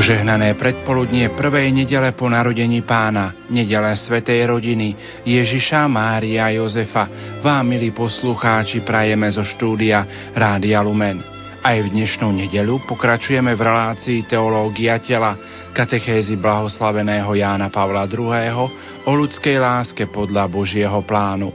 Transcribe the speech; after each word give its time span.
Požehnané 0.00 0.56
predpoludnie 0.56 1.28
prvej 1.36 1.76
nedele 1.76 2.16
po 2.16 2.24
narodení 2.24 2.80
pána, 2.88 3.36
nedele 3.52 3.92
Svetej 3.92 4.48
rodiny 4.48 4.96
Ježiša, 5.28 5.84
Mária 5.92 6.48
a 6.48 6.56
Jozefa, 6.56 7.04
vám, 7.44 7.68
milí 7.68 7.92
poslucháči, 7.92 8.80
prajeme 8.80 9.28
zo 9.28 9.44
štúdia 9.44 10.32
Rádia 10.32 10.80
Lumen. 10.80 11.20
Aj 11.60 11.76
v 11.76 11.92
dnešnú 11.92 12.32
nedelu 12.32 12.80
pokračujeme 12.88 13.52
v 13.52 13.60
relácii 13.60 14.24
Teológia 14.24 14.96
tela, 15.04 15.36
katechézy 15.76 16.40
blahoslaveného 16.40 17.36
Jána 17.36 17.68
Pavla 17.68 18.08
II. 18.08 18.56
o 19.04 19.12
ľudskej 19.12 19.60
láske 19.60 20.08
podľa 20.08 20.48
Božieho 20.48 21.04
plánu. 21.04 21.52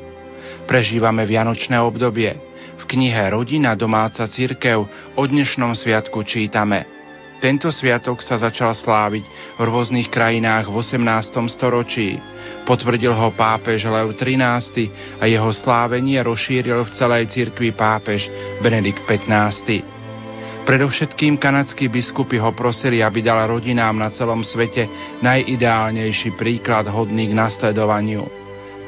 Prežívame 0.69 1.25
vianočné 1.25 1.81
obdobie. 1.81 2.37
V 2.77 2.83
knihe 2.93 3.25
Rodina 3.25 3.73
domáca 3.73 4.29
církev 4.29 4.85
o 5.17 5.21
dnešnom 5.25 5.73
sviatku 5.73 6.21
čítame– 6.21 6.85
tento 7.43 7.67
sviatok 7.67 8.23
sa 8.23 8.39
začal 8.39 8.71
sláviť 8.71 9.25
v 9.59 9.61
rôznych 9.67 10.07
krajinách 10.07 10.71
v 10.71 10.75
18. 10.79 11.51
storočí. 11.51 12.15
Potvrdil 12.63 13.11
ho 13.11 13.29
pápež 13.35 13.85
Lev 13.85 14.15
XIII 14.15 15.19
a 15.19 15.27
jeho 15.27 15.51
slávenie 15.51 16.17
rozšíril 16.23 16.87
v 16.87 16.93
celej 16.95 17.29
cirkvi 17.29 17.75
pápež 17.75 18.31
Benedikt 18.63 19.03
XV. 19.05 19.83
Predovšetkým 20.65 21.37
kanadskí 21.37 21.85
biskupy 21.85 22.41
ho 22.41 22.49
prosili, 22.57 23.05
aby 23.05 23.21
dal 23.21 23.37
rodinám 23.45 23.93
na 23.93 24.09
celom 24.09 24.41
svete 24.41 24.89
najideálnejší 25.21 26.33
príklad 26.33 26.89
hodný 26.89 27.29
k 27.29 27.37
nasledovaniu. 27.37 28.25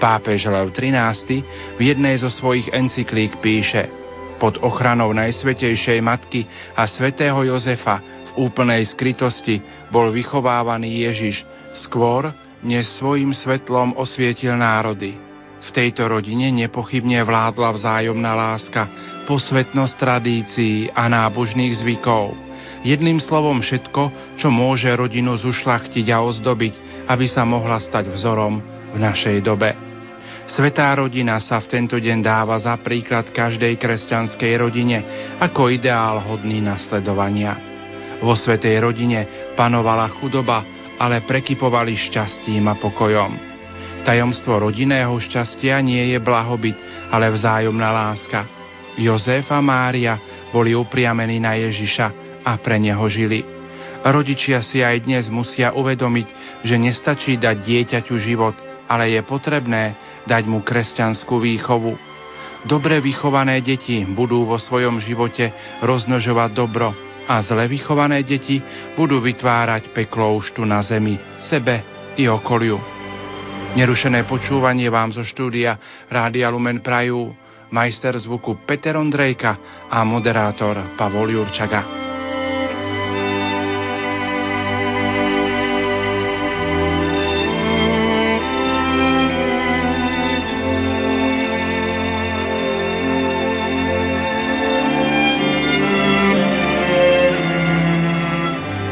Pápež 0.02 0.50
Lev 0.50 0.74
XIII 0.74 1.46
v 1.78 1.82
jednej 1.82 2.18
zo 2.18 2.34
svojich 2.34 2.74
encyklík 2.74 3.38
píše 3.38 4.08
pod 4.38 4.62
ochranou 4.62 5.14
Najsvetejšej 5.14 6.00
Matky 6.02 6.46
a 6.78 6.86
svätého 6.86 7.42
Jozefa 7.46 8.17
úplnej 8.38 8.86
skrytosti 8.88 9.60
bol 9.90 10.14
vychovávaný 10.14 11.10
Ježiš 11.10 11.44
skôr, 11.84 12.30
než 12.62 12.88
svojim 12.98 13.34
svetlom 13.34 13.98
osvietil 13.98 14.54
národy. 14.56 15.18
V 15.58 15.70
tejto 15.74 16.08
rodine 16.08 16.54
nepochybne 16.54 17.20
vládla 17.26 17.76
vzájomná 17.76 18.32
láska, 18.38 18.88
posvetnosť 19.26 19.94
tradícií 20.00 20.88
a 20.94 21.10
nábožných 21.12 21.82
zvykov. 21.84 22.38
Jedným 22.86 23.20
slovom 23.20 23.60
všetko, 23.60 24.38
čo 24.40 24.48
môže 24.54 24.88
rodinu 24.94 25.36
zušlachtiť 25.36 26.08
a 26.14 26.24
ozdobiť, 26.24 27.06
aby 27.10 27.26
sa 27.28 27.44
mohla 27.44 27.82
stať 27.82 28.14
vzorom 28.14 28.62
v 28.94 28.98
našej 29.02 29.44
dobe. 29.44 29.76
Svetá 30.48 30.96
rodina 30.96 31.44
sa 31.44 31.60
v 31.60 31.68
tento 31.68 32.00
deň 32.00 32.24
dáva 32.24 32.56
za 32.56 32.80
príklad 32.80 33.28
každej 33.36 33.76
kresťanskej 33.76 34.54
rodine 34.56 35.04
ako 35.44 35.68
ideál 35.68 36.24
hodný 36.24 36.64
nasledovania. 36.64 37.77
Vo 38.18 38.34
svetej 38.34 38.82
rodine 38.82 39.54
panovala 39.54 40.10
chudoba, 40.18 40.66
ale 40.98 41.22
prekypovali 41.22 41.94
šťastím 41.94 42.66
a 42.66 42.76
pokojom. 42.78 43.34
Tajomstvo 44.02 44.58
rodinného 44.58 45.14
šťastia 45.20 45.78
nie 45.86 46.16
je 46.16 46.18
blahobyt, 46.18 46.78
ale 47.14 47.30
vzájomná 47.30 47.90
láska. 47.94 48.48
Jozef 48.98 49.52
a 49.54 49.62
Mária 49.62 50.18
boli 50.50 50.74
upriamení 50.74 51.38
na 51.38 51.54
Ježiša 51.60 52.42
a 52.42 52.58
pre 52.58 52.82
neho 52.82 53.04
žili. 53.12 53.46
Rodičia 54.02 54.64
si 54.64 54.82
aj 54.82 55.06
dnes 55.06 55.28
musia 55.30 55.76
uvedomiť, 55.76 56.28
že 56.66 56.76
nestačí 56.80 57.38
dať 57.38 57.62
dieťaťu 57.62 58.16
život, 58.18 58.56
ale 58.90 59.14
je 59.14 59.22
potrebné 59.22 59.94
dať 60.26 60.44
mu 60.48 60.64
kresťanskú 60.64 61.44
výchovu. 61.44 61.94
Dobre 62.66 62.98
vychované 63.04 63.62
deti 63.62 64.02
budú 64.08 64.48
vo 64.48 64.58
svojom 64.58 65.04
živote 65.04 65.54
roznožovať 65.84 66.50
dobro 66.58 67.07
a 67.28 67.44
zle 67.44 67.68
vychované 67.68 68.24
deti 68.24 68.64
budú 68.96 69.20
vytvárať 69.20 69.92
peklo 69.92 70.40
už 70.40 70.56
tu 70.56 70.64
na 70.64 70.80
zemi, 70.80 71.20
sebe 71.38 71.84
i 72.16 72.26
okoliu. 72.26 72.80
Nerušené 73.76 74.24
počúvanie 74.26 74.88
vám 74.88 75.12
zo 75.12 75.22
štúdia 75.28 75.76
Rádia 76.08 76.48
Lumen 76.50 76.80
Prajú 76.80 77.36
majster 77.70 78.16
zvuku 78.16 78.64
Peter 78.64 78.96
Ondrejka 78.96 79.86
a 79.92 80.02
moderátor 80.08 80.96
Pavol 80.96 81.36
Jurčaga. 81.36 82.07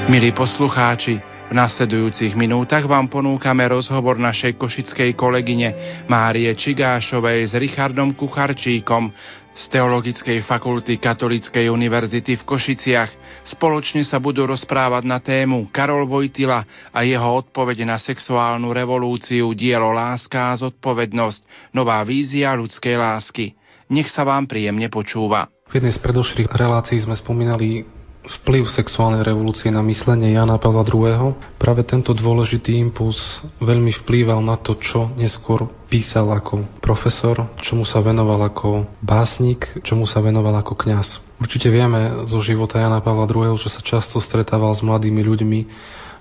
Milí 0.05 0.38
poslucháči, 0.38 1.17
v 1.49 1.53
nasledujúcich 1.57 2.38
minútach 2.38 2.85
vám 2.85 3.09
ponúkame 3.09 3.66
rozhovor 3.66 4.21
našej 4.21 4.53
košickej 4.53 5.17
kolegyne 5.17 5.69
Márie 6.05 6.53
Čigášovej 6.53 7.49
s 7.49 7.57
Richardom 7.57 8.13
Kucharčíkom 8.13 9.09
z 9.57 9.63
Teologickej 9.66 10.45
fakulty 10.45 11.01
Katolíckej 11.01 11.73
univerzity 11.73 12.38
v 12.38 12.43
Košiciach. 12.45 13.11
Spoločne 13.49 14.05
sa 14.05 14.21
budú 14.21 14.45
rozprávať 14.45 15.03
na 15.09 15.17
tému 15.17 15.73
Karol 15.73 16.05
Vojtila 16.05 16.61
a 16.93 17.01
jeho 17.01 17.41
odpoveď 17.41 17.89
na 17.89 17.97
sexuálnu 17.97 18.77
revolúciu 18.77 19.57
dielo 19.57 19.89
Láska 19.89 20.53
a 20.53 20.57
zodpovednosť, 20.61 21.73
nová 21.73 22.05
vízia 22.05 22.53
ľudskej 22.53 22.93
lásky. 22.93 23.57
Nech 23.89 24.13
sa 24.13 24.22
vám 24.22 24.45
príjemne 24.45 24.85
počúva. 24.85 25.49
V 25.66 25.81
jednej 25.81 25.97
z 25.97 25.97
predošlých 25.97 26.53
relácií 26.53 27.01
sme 27.01 27.17
spomínali 27.17 27.94
vplyv 28.25 28.66
sexuálnej 28.66 29.22
revolúcie 29.22 29.69
na 29.69 29.86
myslenie 29.86 30.34
Jana 30.34 30.58
Pavla 30.58 30.81
II. 30.81 31.38
Práve 31.62 31.86
tento 31.86 32.12
dôležitý 32.12 32.74
impuls 32.78 33.46
veľmi 33.62 33.94
vplýval 34.03 34.41
na 34.41 34.58
to, 34.58 34.78
čo 34.81 35.13
neskôr 35.16 35.69
písal 35.88 36.30
ako 36.34 36.66
profesor, 36.81 37.53
čomu 37.62 37.85
sa 37.85 38.02
venoval 38.02 38.41
ako 38.50 38.90
básnik, 39.06 39.69
čomu 39.85 40.09
sa 40.09 40.19
venoval 40.22 40.58
ako 40.59 40.74
kňaz. 40.74 41.22
Určite 41.38 41.69
vieme 41.69 42.25
zo 42.25 42.41
života 42.41 42.81
Jana 42.81 43.00
Pavla 43.00 43.30
II., 43.30 43.58
že 43.62 43.69
sa 43.69 43.81
často 43.85 44.18
stretával 44.18 44.74
s 44.74 44.81
mladými 44.81 45.22
ľuďmi, 45.22 45.59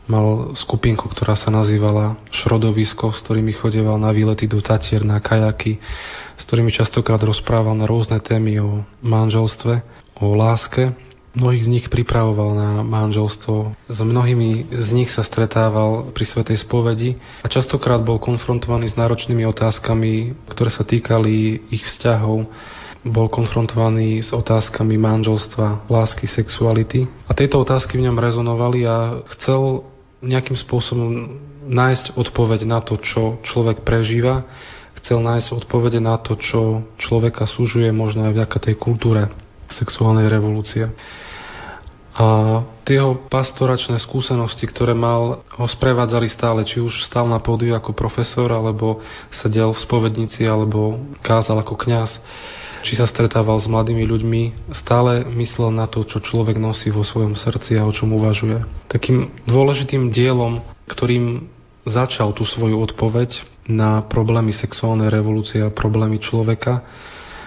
mal 0.05 0.53
skupinku, 0.53 1.09
ktorá 1.09 1.33
sa 1.33 1.49
nazývala 1.49 2.21
Šrodovisko, 2.29 3.09
s 3.17 3.25
ktorými 3.25 3.57
chodeval 3.57 3.97
na 3.97 4.13
výlety 4.13 4.45
do 4.45 4.61
Tatier, 4.61 5.01
na 5.01 5.17
kajaky, 5.17 5.81
s 6.37 6.43
ktorými 6.45 6.69
častokrát 6.69 7.25
rozprával 7.25 7.73
na 7.73 7.89
rôzne 7.89 8.21
témy 8.21 8.61
o 8.61 8.85
manželstve, 9.01 9.81
o 10.21 10.37
láske 10.37 10.93
Mnohých 11.35 11.67
z 11.67 11.73
nich 11.75 11.87
pripravoval 11.91 12.51
na 12.55 12.71
manželstvo. 12.87 13.75
S 13.91 13.99
mnohými 13.99 14.71
z 14.71 14.89
nich 14.95 15.11
sa 15.11 15.27
stretával 15.27 16.15
pri 16.15 16.25
Svetej 16.31 16.63
spovedi 16.63 17.19
a 17.43 17.51
častokrát 17.51 17.99
bol 18.07 18.23
konfrontovaný 18.23 18.87
s 18.87 18.95
náročnými 18.95 19.43
otázkami, 19.43 20.39
ktoré 20.47 20.71
sa 20.71 20.87
týkali 20.87 21.59
ich 21.75 21.83
vzťahov 21.83 22.47
bol 23.05 23.29
konfrontovaný 23.29 24.25
s 24.25 24.33
otázkami 24.33 24.97
manželstva, 24.97 25.93
lásky, 25.93 26.25
sexuality. 26.25 27.05
A 27.29 27.37
tieto 27.37 27.61
otázky 27.61 28.01
v 28.01 28.09
ňom 28.09 28.17
rezonovali 28.17 28.89
a 28.89 29.21
chcel 29.37 29.85
nejakým 30.25 30.57
spôsobom 30.57 31.37
nájsť 31.69 32.17
odpoveď 32.17 32.65
na 32.65 32.81
to, 32.81 32.97
čo 32.97 33.45
človek 33.45 33.85
prežíva. 33.85 34.49
Chcel 34.97 35.21
nájsť 35.21 35.53
odpovede 35.53 36.01
na 36.01 36.17
to, 36.17 36.41
čo 36.41 36.89
človeka 36.97 37.45
súžuje 37.45 37.93
možno 37.93 38.25
aj 38.25 38.41
vďaka 38.41 38.57
tej 38.57 38.75
kultúre 38.81 39.29
sexuálnej 39.69 40.33
revolúcie. 40.33 40.89
A 42.15 42.63
tie 42.87 43.03
pastoračné 43.27 43.99
skúsenosti, 43.99 44.71
ktoré 44.71 44.95
mal, 44.95 45.43
ho 45.59 45.67
sprevádzali 45.67 46.31
stále, 46.31 46.63
či 46.63 46.79
už 46.79 47.03
stál 47.03 47.27
na 47.27 47.43
pódiu 47.43 47.75
ako 47.75 47.91
profesor, 47.91 48.55
alebo 48.55 49.03
sedel 49.35 49.75
v 49.75 49.83
spovednici, 49.83 50.47
alebo 50.47 51.03
kázal 51.27 51.59
ako 51.59 51.75
kňaz, 51.75 52.23
či 52.87 52.95
sa 52.95 53.11
stretával 53.11 53.59
s 53.59 53.67
mladými 53.67 54.07
ľuďmi, 54.07 54.43
stále 54.79 55.27
myslel 55.35 55.75
na 55.75 55.91
to, 55.91 56.07
čo 56.07 56.23
človek 56.23 56.55
nosí 56.55 56.95
vo 56.95 57.03
svojom 57.03 57.35
srdci 57.35 57.75
a 57.75 57.89
o 57.89 57.91
čom 57.91 58.15
uvažuje. 58.15 58.63
Takým 58.87 59.35
dôležitým 59.51 60.15
dielom, 60.15 60.63
ktorým 60.87 61.51
začal 61.83 62.31
tú 62.31 62.47
svoju 62.47 62.79
odpoveď 62.79 63.43
na 63.67 64.05
problémy 64.07 64.53
sexuálnej 64.53 65.11
revolúcie 65.11 65.65
a 65.65 65.73
problémy 65.73 66.21
človeka, 66.21 66.85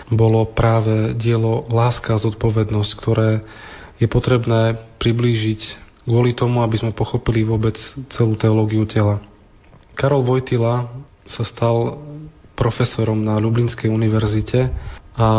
bolo 0.09 0.43
práve 0.51 1.13
dielo 1.15 1.67
Láska 1.69 2.15
a 2.15 2.21
zodpovednosť, 2.21 2.91
ktoré 2.97 3.45
je 3.97 4.07
potrebné 4.09 4.77
priblížiť 5.01 5.61
kvôli 6.07 6.31
tomu, 6.31 6.63
aby 6.63 6.79
sme 6.79 6.95
pochopili 6.95 7.43
vôbec 7.43 7.75
celú 8.13 8.39
teológiu 8.39 8.87
tela. 8.87 9.19
Karol 9.97 10.23
Vojtila 10.23 10.87
sa 11.27 11.43
stal 11.43 11.99
profesorom 12.55 13.19
na 13.19 13.37
Lublinskej 13.37 13.91
univerzite 13.91 14.71
a 15.17 15.29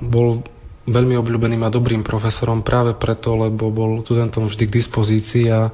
bol 0.00 0.42
veľmi 0.84 1.16
obľúbeným 1.16 1.64
a 1.64 1.72
dobrým 1.72 2.04
profesorom 2.04 2.60
práve 2.60 2.96
preto, 2.96 3.36
lebo 3.36 3.72
bol 3.72 4.04
študentom 4.04 4.48
vždy 4.48 4.64
k 4.68 4.76
dispozícii 4.80 5.46
a 5.48 5.72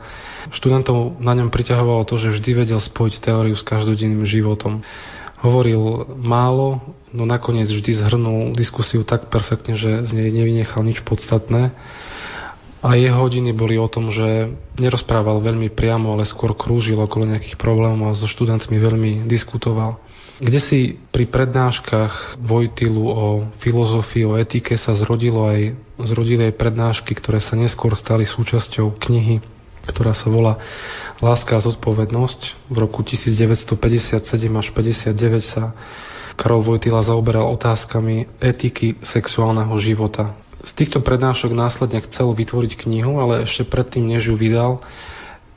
študentov 0.55 1.19
na 1.19 1.35
ňom 1.35 1.51
priťahovalo 1.51 2.07
to, 2.07 2.19
že 2.19 2.39
vždy 2.39 2.51
vedel 2.67 2.81
spojiť 2.81 3.15
teóriu 3.23 3.55
s 3.59 3.67
každodenným 3.67 4.23
životom. 4.27 4.83
Hovoril 5.41 6.15
málo, 6.21 6.79
no 7.11 7.25
nakoniec 7.27 7.67
vždy 7.67 7.97
zhrnul 7.97 8.53
diskusiu 8.55 9.03
tak 9.03 9.33
perfektne, 9.33 9.75
že 9.75 10.05
z 10.07 10.11
nej 10.15 10.29
nevynechal 10.31 10.85
nič 10.85 11.03
podstatné 11.03 11.75
A 12.81 12.97
jeho 12.97 13.21
hodiny 13.21 13.53
boli 13.53 13.77
o 13.77 13.93
tom, 13.93 14.09
že 14.09 14.57
nerozprával 14.81 15.45
veľmi 15.45 15.69
priamo, 15.69 16.17
ale 16.17 16.25
skôr 16.25 16.57
krúžil 16.57 16.97
okolo 16.97 17.29
nejakých 17.29 17.61
problémov 17.61 18.09
a 18.09 18.17
so 18.17 18.25
študentmi 18.25 18.81
veľmi 18.81 19.29
diskutoval. 19.29 20.01
Kde 20.41 20.57
si 20.57 20.97
pri 21.13 21.29
prednáškach 21.29 22.41
Vojtilu 22.41 23.05
o 23.05 23.27
filozofii, 23.61 24.25
o 24.25 24.41
etike 24.41 24.81
sa 24.81 24.97
zrodilo 24.97 25.45
aj, 25.45 25.77
zrodili 26.01 26.49
aj 26.49 26.57
prednášky, 26.57 27.13
ktoré 27.13 27.45
sa 27.45 27.61
neskôr 27.61 27.93
stali 27.93 28.25
súčasťou 28.25 28.97
knihy, 28.97 29.45
ktorá 29.85 30.17
sa 30.17 30.33
volá 30.33 30.57
Láska 31.21 31.61
a 31.61 31.65
zodpovednosť. 31.65 32.73
V 32.73 32.77
roku 32.81 33.05
1957 33.05 34.25
až 34.57 34.67
59 34.73 35.45
sa 35.45 35.77
Karol 36.41 36.65
Vojtila 36.65 37.05
zaoberal 37.05 37.45
otázkami 37.53 38.41
etiky 38.41 38.97
sexuálneho 39.05 39.77
života. 39.77 40.33
Z 40.61 40.73
týchto 40.77 41.01
prednášok 41.01 41.57
následne 41.57 42.05
chcel 42.05 42.37
vytvoriť 42.37 42.85
knihu, 42.85 43.17
ale 43.17 43.49
ešte 43.49 43.65
predtým, 43.65 44.05
než 44.05 44.29
ju 44.29 44.37
vydal, 44.37 44.85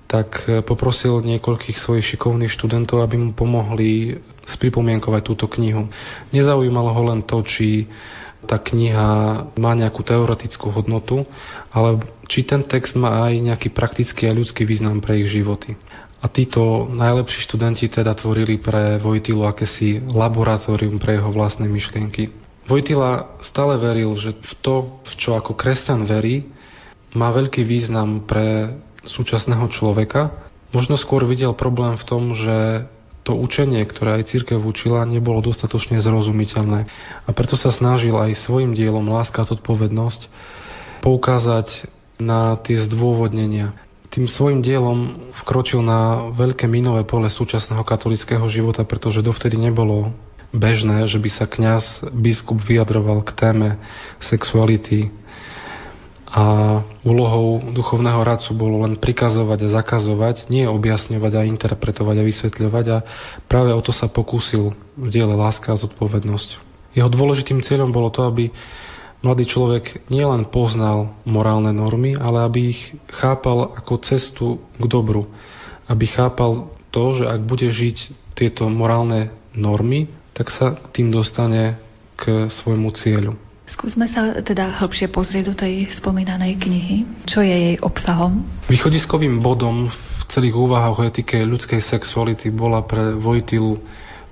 tak 0.08 0.46
poprosil 0.70 1.26
niekoľkých 1.26 1.76
svojich 1.76 2.16
šikovných 2.16 2.54
študentov, 2.54 3.02
aby 3.02 3.18
mu 3.18 3.32
pomohli 3.34 4.22
spripomienkovať 4.46 5.22
túto 5.26 5.50
knihu. 5.58 5.90
Nezaujímalo 6.30 6.94
ho 6.94 7.04
len 7.10 7.26
to, 7.26 7.42
či 7.42 7.90
tá 8.44 8.60
kniha 8.60 9.10
má 9.56 9.72
nejakú 9.74 10.04
teoretickú 10.04 10.70
hodnotu, 10.70 11.24
ale 11.72 12.04
či 12.28 12.44
ten 12.44 12.62
text 12.62 12.94
má 13.00 13.26
aj 13.32 13.40
nejaký 13.40 13.72
praktický 13.72 14.28
a 14.28 14.36
ľudský 14.36 14.68
význam 14.68 15.00
pre 15.00 15.24
ich 15.24 15.32
životy. 15.32 15.80
A 16.24 16.32
títo 16.32 16.88
najlepší 16.88 17.44
študenti 17.50 17.92
teda 17.92 18.16
tvorili 18.16 18.60
pre 18.60 19.00
Vojtilu 19.00 19.44
akési 19.44 20.00
laboratórium 20.08 20.96
pre 21.00 21.20
jeho 21.20 21.32
vlastné 21.32 21.68
myšlienky. 21.68 22.43
Vojtila 22.64 23.40
stále 23.44 23.76
veril, 23.76 24.16
že 24.16 24.34
v 24.34 24.54
to, 24.64 24.76
v 25.04 25.14
čo 25.20 25.36
ako 25.36 25.56
kresťan 25.56 26.08
verí, 26.08 26.48
má 27.14 27.30
veľký 27.30 27.62
význam 27.68 28.24
pre 28.24 28.80
súčasného 29.04 29.68
človeka. 29.70 30.32
Možno 30.72 30.98
skôr 30.98 31.28
videl 31.28 31.54
problém 31.54 32.00
v 32.00 32.08
tom, 32.08 32.34
že 32.34 32.88
to 33.24 33.36
učenie, 33.40 33.84
ktoré 33.88 34.20
aj 34.20 34.36
církev 34.36 34.60
učila, 34.60 35.08
nebolo 35.08 35.40
dostatočne 35.40 36.00
zrozumiteľné. 36.04 36.80
A 37.24 37.30
preto 37.32 37.56
sa 37.56 37.72
snažil 37.72 38.16
aj 38.16 38.36
svojim 38.36 38.76
dielom 38.76 39.08
Láska 39.08 39.44
a 39.44 39.48
zodpovednosť 39.48 40.28
poukázať 41.04 41.88
na 42.20 42.56
tie 42.64 42.80
zdôvodnenia 42.84 43.76
tým 44.14 44.30
svojim 44.30 44.62
dielom 44.62 45.34
vkročil 45.42 45.82
na 45.82 46.30
veľké 46.38 46.70
minové 46.70 47.02
pole 47.02 47.26
súčasného 47.34 47.82
katolického 47.82 48.46
života, 48.46 48.86
pretože 48.86 49.26
dovtedy 49.26 49.58
nebolo 49.58 50.14
bežné, 50.54 51.10
že 51.10 51.18
by 51.18 51.30
sa 51.34 51.46
kňaz, 51.50 52.14
biskup 52.14 52.62
vyjadroval 52.62 53.26
k 53.26 53.34
téme 53.34 53.70
sexuality 54.22 55.10
a 56.34 56.82
úlohou 57.06 57.62
duchovného 57.74 58.22
radcu 58.26 58.58
bolo 58.58 58.82
len 58.86 58.98
prikazovať 58.98 59.70
a 59.70 59.74
zakazovať, 59.82 60.50
nie 60.50 60.66
objasňovať 60.66 61.34
a 61.38 61.46
interpretovať 61.46 62.16
a 62.18 62.26
vysvetľovať 62.26 62.86
a 62.90 62.98
práve 63.46 63.70
o 63.70 63.82
to 63.82 63.94
sa 63.94 64.10
pokúsil 64.10 64.74
v 64.98 65.08
diele 65.14 65.34
Láska 65.38 65.74
a 65.74 65.82
zodpovednosť. 65.82 66.74
Jeho 66.98 67.10
dôležitým 67.10 67.62
cieľom 67.62 67.94
bolo 67.94 68.10
to, 68.10 68.26
aby 68.26 68.50
mladý 69.22 69.46
človek 69.46 70.10
nielen 70.10 70.50
poznal 70.50 71.18
morálne 71.26 71.70
normy, 71.70 72.18
ale 72.18 72.46
aby 72.46 72.60
ich 72.74 72.82
chápal 73.14 73.74
ako 73.78 73.94
cestu 74.02 74.62
k 74.78 74.86
dobru. 74.90 75.30
Aby 75.86 76.10
chápal 76.10 76.74
to, 76.90 77.22
že 77.22 77.30
ak 77.30 77.42
bude 77.46 77.70
žiť 77.70 77.98
tieto 78.34 78.70
morálne 78.74 79.34
normy, 79.54 80.10
tak 80.34 80.50
sa 80.50 80.78
tým 80.92 81.14
dostane 81.14 81.78
k 82.18 82.50
svojmu 82.50 82.90
cieľu. 82.94 83.38
Skúsme 83.64 84.12
sa 84.12 84.44
teda 84.44 84.76
hĺbšie 84.76 85.08
pozrieť 85.08 85.44
do 85.48 85.56
tej 85.56 85.88
spomínanej 85.96 86.60
knihy. 86.60 86.98
Čo 87.24 87.40
je 87.40 87.56
jej 87.56 87.76
obsahom? 87.80 88.44
Východiskovým 88.68 89.40
bodom 89.40 89.88
v 89.88 90.22
celých 90.28 90.60
úvahách 90.60 91.00
o 91.00 91.06
etike 91.08 91.40
ľudskej 91.48 91.80
sexuality 91.80 92.52
bola 92.52 92.84
pre 92.84 93.16
Vojtilu 93.16 93.80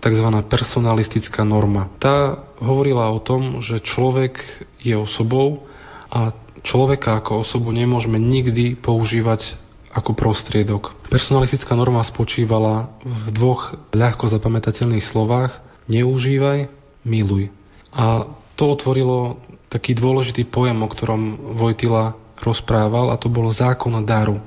tzv. 0.03 0.27
personalistická 0.51 1.47
norma. 1.47 1.87
Tá 1.95 2.43
hovorila 2.59 3.07
o 3.07 3.23
tom, 3.23 3.63
že 3.63 3.79
človek 3.79 4.41
je 4.83 4.99
osobou 4.99 5.63
a 6.11 6.35
človeka 6.67 7.23
ako 7.23 7.47
osobu 7.47 7.71
nemôžeme 7.71 8.19
nikdy 8.19 8.75
používať 8.75 9.55
ako 9.95 10.11
prostriedok. 10.11 10.91
Personalistická 11.07 11.71
norma 11.75 12.03
spočívala 12.03 12.99
v 13.03 13.25
dvoch 13.31 13.79
ľahko 13.95 14.27
zapamätateľných 14.27 15.07
slovách 15.07 15.70
neužívaj, 15.89 16.69
miluj. 17.05 17.49
A 17.93 18.29
to 18.59 18.77
otvorilo 18.77 19.41
taký 19.71 19.97
dôležitý 19.97 20.45
pojem, 20.45 20.77
o 20.83 20.91
ktorom 20.91 21.21
Vojtila 21.57 22.13
rozprával 22.41 23.13
a 23.13 23.17
to 23.17 23.29
bol 23.29 23.47
zákon 23.53 23.93
daru. 24.03 24.41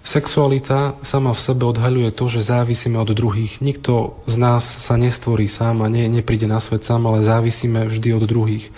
Sexualita 0.00 0.96
sama 1.04 1.36
v 1.36 1.44
sebe 1.44 1.68
odhaľuje 1.68 2.16
to, 2.16 2.24
že 2.32 2.48
závisíme 2.48 2.96
od 2.96 3.12
druhých. 3.12 3.60
Nikto 3.60 4.24
z 4.24 4.36
nás 4.40 4.64
sa 4.80 4.96
nestvorí 4.96 5.44
sám 5.44 5.84
a 5.84 5.92
ne, 5.92 6.08
nepríde 6.08 6.48
na 6.48 6.56
svet 6.56 6.88
sám, 6.88 7.04
ale 7.04 7.28
závisíme 7.28 7.84
vždy 7.84 8.16
od 8.16 8.24
druhých. 8.24 8.72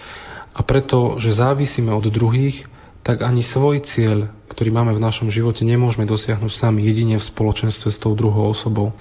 A 0.50 0.60
preto, 0.66 1.22
že 1.22 1.32
závisíme 1.38 1.94
od 1.94 2.10
druhých, 2.10 2.66
tak 3.06 3.22
ani 3.22 3.42
svoj 3.42 3.82
cieľ, 3.86 4.30
ktorý 4.50 4.74
máme 4.74 4.94
v 4.94 5.02
našom 5.02 5.30
živote, 5.30 5.62
nemôžeme 5.62 6.06
dosiahnuť 6.06 6.52
sami, 6.54 6.86
jedine 6.86 7.18
v 7.18 7.28
spoločenstve 7.30 7.88
s 7.90 7.98
tou 8.02 8.14
druhou 8.18 8.50
osobou. 8.50 8.94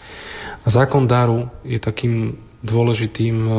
A 0.62 0.68
zákon 0.70 1.10
daru 1.10 1.50
je 1.66 1.82
takým 1.82 2.38
dôležitým 2.62 3.36
e, 3.42 3.52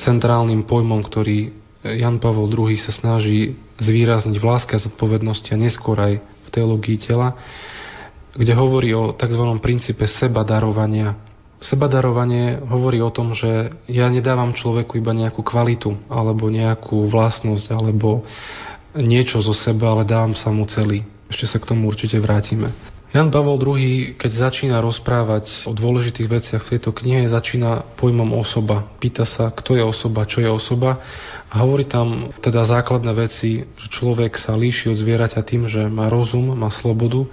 centrálnym 0.00 0.66
pojmom, 0.66 1.02
ktorý 1.06 1.54
Jan 1.80 2.20
Pavel 2.20 2.50
II 2.52 2.76
sa 2.76 2.92
snaží 2.92 3.56
zvýrazniť 3.80 4.36
v 4.36 4.44
láske 4.44 4.76
a 4.76 4.82
zodpovednosti 4.84 5.48
a 5.52 5.62
neskôr 5.62 5.96
aj 5.96 6.20
v 6.20 6.48
teológii 6.52 7.00
tela 7.00 7.38
kde 8.34 8.52
hovorí 8.54 8.94
o 8.94 9.10
tzv. 9.14 9.42
princípe 9.58 10.06
seba 10.06 10.46
darovania. 10.46 11.18
Seba 11.60 11.90
darovanie 11.90 12.56
hovorí 12.56 13.02
o 13.04 13.12
tom, 13.12 13.36
že 13.36 13.74
ja 13.90 14.08
nedávam 14.08 14.56
človeku 14.56 14.96
iba 14.96 15.12
nejakú 15.12 15.44
kvalitu 15.44 15.92
alebo 16.08 16.48
nejakú 16.48 17.10
vlastnosť 17.10 17.66
alebo 17.68 18.24
niečo 18.96 19.44
zo 19.44 19.52
seba, 19.52 19.92
ale 19.92 20.08
dávam 20.08 20.32
sa 20.32 20.48
mu 20.48 20.64
celý. 20.64 21.04
Ešte 21.28 21.46
sa 21.46 21.58
k 21.60 21.68
tomu 21.74 21.86
určite 21.86 22.16
vrátime. 22.16 22.72
Jan 23.10 23.34
Pavol 23.34 23.58
II, 23.58 24.14
keď 24.14 24.30
začína 24.30 24.78
rozprávať 24.78 25.66
o 25.66 25.74
dôležitých 25.74 26.30
veciach 26.30 26.62
v 26.62 26.78
tejto 26.78 26.94
knihe, 26.94 27.26
začína 27.26 27.98
pojmom 27.98 28.38
osoba. 28.38 28.86
Pýta 29.02 29.26
sa, 29.26 29.50
kto 29.50 29.74
je 29.74 29.82
osoba, 29.82 30.30
čo 30.30 30.38
je 30.38 30.46
osoba 30.46 31.02
a 31.50 31.54
hovorí 31.58 31.90
tam 31.90 32.30
teda 32.38 32.62
základné 32.70 33.10
veci, 33.18 33.66
že 33.66 33.86
človek 33.90 34.38
sa 34.38 34.54
líši 34.54 34.94
od 34.94 34.96
zvieraťa 35.02 35.42
tým, 35.42 35.66
že 35.66 35.90
má 35.90 36.06
rozum, 36.06 36.54
má 36.54 36.70
slobodu 36.70 37.26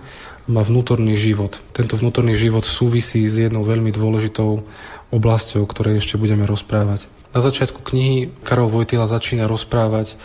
má 0.48 0.64
vnútorný 0.64 1.20
život. 1.20 1.60
Tento 1.76 2.00
vnútorný 2.00 2.34
život 2.40 2.64
súvisí 2.64 3.28
s 3.28 3.36
jednou 3.36 3.68
veľmi 3.68 3.92
dôležitou 3.92 4.64
oblasťou, 5.12 5.60
o 5.60 5.68
ktorej 5.68 6.00
ešte 6.00 6.16
budeme 6.16 6.48
rozprávať. 6.48 7.04
Na 7.36 7.44
začiatku 7.44 7.84
knihy 7.84 8.32
Karol 8.48 8.72
Vojtila 8.72 9.12
začína 9.12 9.44
rozprávať 9.46 10.16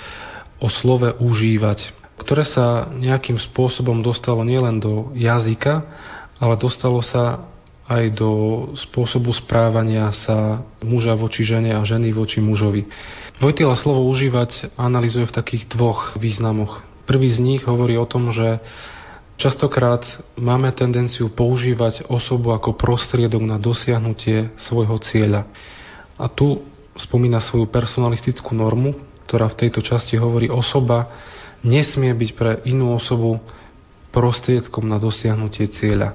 o 0.62 0.71
slove 0.71 1.11
užívať, 1.18 1.90
ktoré 2.22 2.46
sa 2.46 2.88
nejakým 2.94 3.36
spôsobom 3.36 4.00
dostalo 4.00 4.46
nielen 4.46 4.78
do 4.78 5.10
jazyka, 5.18 5.82
ale 6.38 6.54
dostalo 6.56 7.02
sa 7.02 7.44
aj 7.90 8.14
do 8.14 8.30
spôsobu 8.78 9.34
správania 9.34 10.14
sa 10.14 10.62
muža 10.80 11.18
voči 11.18 11.42
žene 11.42 11.74
a 11.74 11.82
ženy 11.82 12.14
voči 12.14 12.38
mužovi. 12.38 12.88
Vojtila 13.42 13.74
slovo 13.74 14.06
užívať 14.06 14.78
analizuje 14.78 15.26
v 15.26 15.34
takých 15.34 15.66
dvoch 15.68 16.14
významoch. 16.16 16.80
Prvý 17.04 17.28
z 17.28 17.42
nich 17.42 17.62
hovorí 17.66 17.98
o 17.98 18.06
tom, 18.06 18.30
že 18.30 18.62
Častokrát 19.42 20.06
máme 20.38 20.70
tendenciu 20.70 21.32
používať 21.32 22.06
osobu 22.06 22.54
ako 22.54 22.78
prostriedok 22.78 23.42
na 23.42 23.58
dosiahnutie 23.58 24.54
svojho 24.54 25.00
cieľa. 25.02 25.50
A 26.14 26.30
tu 26.30 26.62
spomína 26.94 27.42
svoju 27.42 27.66
personalistickú 27.66 28.54
normu, 28.54 28.94
ktorá 29.26 29.50
v 29.50 29.66
tejto 29.66 29.82
časti 29.82 30.14
hovorí, 30.14 30.46
osoba 30.46 31.10
nesmie 31.62 32.12
byť 32.14 32.31
pre 32.35 32.62
inú 32.66 32.95
osobu 32.95 33.42
prostriedkom 34.12 34.85
na 34.87 35.00
dosiahnutie 35.00 35.71
cieľa. 35.73 36.14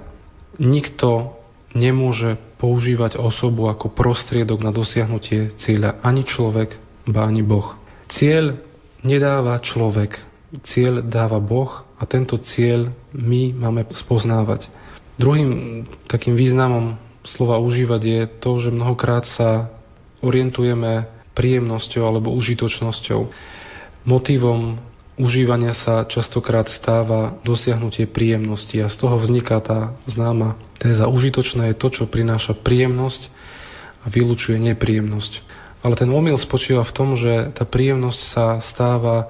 Nikto 0.61 1.35
nemôže 1.73 2.37
používať 2.61 3.17
osobu 3.19 3.69
ako 3.69 3.91
prostriedok 3.93 4.61
na 4.61 4.71
dosiahnutie 4.71 5.57
cieľa. 5.57 5.99
Ani 6.05 6.23
človek, 6.23 6.77
ba 7.09 7.25
ani 7.25 7.41
Boh. 7.41 7.75
Cieľ 8.07 8.57
nedáva 9.03 9.59
človek, 9.59 10.17
cieľ 10.63 11.03
dáva 11.03 11.37
Boh 11.43 11.83
a 11.99 12.03
tento 12.07 12.39
cieľ 12.39 12.93
my 13.13 13.51
máme 13.53 13.87
spoznávať. 13.91 14.69
Druhým 15.17 15.83
takým 16.05 16.37
významom 16.37 16.95
slova 17.25 17.57
užívať 17.59 18.01
je 18.01 18.21
to, 18.39 18.51
že 18.61 18.69
mnohokrát 18.71 19.25
sa 19.25 19.73
orientujeme 20.21 21.09
príjemnosťou 21.33 22.03
alebo 22.05 22.33
užitočnosťou. 22.33 23.21
Motívom 24.07 24.79
užívania 25.17 25.73
sa 25.73 26.05
častokrát 26.05 26.69
stáva 26.69 27.41
dosiahnutie 27.41 28.05
príjemnosti 28.05 28.77
a 28.77 28.87
z 28.87 28.95
toho 29.01 29.17
vzniká 29.17 29.57
tá 29.59 29.97
známa 30.05 30.55
téza. 30.77 31.09
Užitočné 31.09 31.73
je 31.73 31.79
to, 31.81 31.87
čo 31.89 32.03
prináša 32.05 32.53
príjemnosť 32.53 33.27
a 34.05 34.13
vylúčuje 34.13 34.61
nepríjemnosť. 34.61 35.41
Ale 35.81 35.97
ten 35.97 36.09
omyl 36.09 36.37
spočíva 36.37 36.85
v 36.85 36.95
tom, 36.95 37.17
že 37.17 37.53
tá 37.57 37.65
príjemnosť 37.65 38.21
sa 38.33 38.45
stáva 38.61 39.29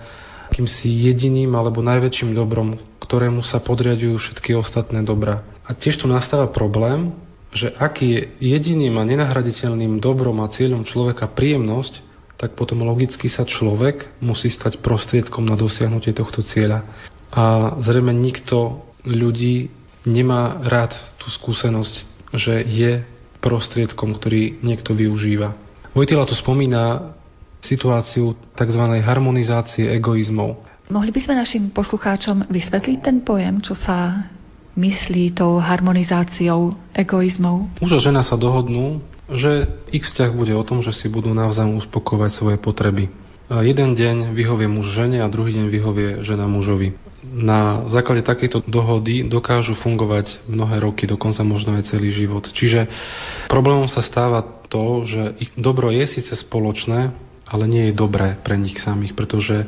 akýmsi 0.51 0.87
jediným 0.87 1.51
alebo 1.55 1.83
najväčším 1.83 2.31
dobrom, 2.31 2.79
ktorému 3.03 3.43
sa 3.43 3.59
podriadujú 3.59 4.15
všetky 4.19 4.55
ostatné 4.55 5.03
dobra. 5.03 5.43
A 5.67 5.75
tiež 5.75 5.99
tu 5.99 6.07
nastáva 6.07 6.47
problém, 6.47 7.11
že 7.51 7.71
ak 7.75 7.99
je 8.03 8.31
jediným 8.39 8.95
a 8.99 9.07
nenahraditeľným 9.07 9.99
dobrom 9.99 10.39
a 10.43 10.51
cieľom 10.51 10.87
človeka 10.87 11.27
príjemnosť, 11.31 12.06
tak 12.37 12.53
potom 12.53 12.85
logicky 12.85 13.27
sa 13.27 13.43
človek 13.43 14.21
musí 14.21 14.47
stať 14.53 14.79
prostriedkom 14.85 15.41
na 15.41 15.57
dosiahnutie 15.57 16.13
tohto 16.13 16.45
cieľa. 16.45 16.85
A 17.33 17.75
zrejme 17.81 18.13
nikto 18.13 18.87
ľudí 19.03 19.73
nemá 20.05 20.61
rád 20.63 20.95
tú 21.17 21.27
skúsenosť, 21.33 21.95
že 22.37 22.63
je 22.63 23.03
prostriedkom, 23.41 24.15
ktorý 24.15 24.61
niekto 24.61 24.93
využíva. 24.93 25.57
Vojtila 25.91 26.29
tu 26.29 26.37
spomína 26.37 27.17
situáciu 27.59 28.37
tzv. 28.53 28.83
harmonizácie 29.01 29.89
egoizmov. 29.97 30.61
Mohli 30.87 31.11
by 31.11 31.19
sme 31.25 31.33
našim 31.35 31.63
poslucháčom 31.73 32.47
vysvetliť 32.47 32.97
ten 33.03 33.17
pojem, 33.25 33.59
čo 33.59 33.75
sa 33.75 34.29
myslí 34.77 35.35
tou 35.35 35.57
harmonizáciou 35.57 36.71
egoizmov? 36.93 37.81
Muž 37.81 37.97
a 37.97 37.99
žena 37.99 38.21
sa 38.23 38.39
dohodnú, 38.39 39.01
že 39.27 39.67
ich 39.91 40.07
vzťah 40.07 40.31
bude 40.31 40.55
o 40.55 40.63
tom, 40.63 40.79
že 40.79 40.95
si 40.95 41.11
budú 41.11 41.31
navzájom 41.35 41.79
uspokovať 41.83 42.31
svoje 42.31 42.57
potreby. 42.57 43.11
Jeden 43.47 43.95
deň 43.95 44.35
vyhovie 44.35 44.67
muž 44.67 44.91
žene 44.91 45.23
a 45.23 45.31
druhý 45.31 45.55
deň 45.55 45.65
vyhovie 45.71 46.09
žena 46.27 46.51
mužovi. 46.51 46.99
Na 47.23 47.87
základe 47.87 48.23
takejto 48.23 48.67
dohody 48.67 49.23
dokážu 49.23 49.71
fungovať 49.75 50.43
mnohé 50.51 50.83
roky, 50.83 51.07
dokonca 51.07 51.47
možno 51.47 51.79
aj 51.79 51.87
celý 51.87 52.11
život. 52.11 52.43
Čiže 52.51 52.91
problémom 53.47 53.87
sa 53.87 54.03
stáva 54.03 54.43
to, 54.67 55.07
že 55.07 55.39
ich 55.39 55.51
dobro 55.55 55.91
je 55.95 56.03
síce 56.07 56.35
spoločné, 56.35 57.15
ale 57.47 57.63
nie 57.71 57.87
je 57.87 57.95
dobré 57.95 58.35
pre 58.43 58.59
nich 58.59 58.83
samých, 58.83 59.15
pretože 59.15 59.63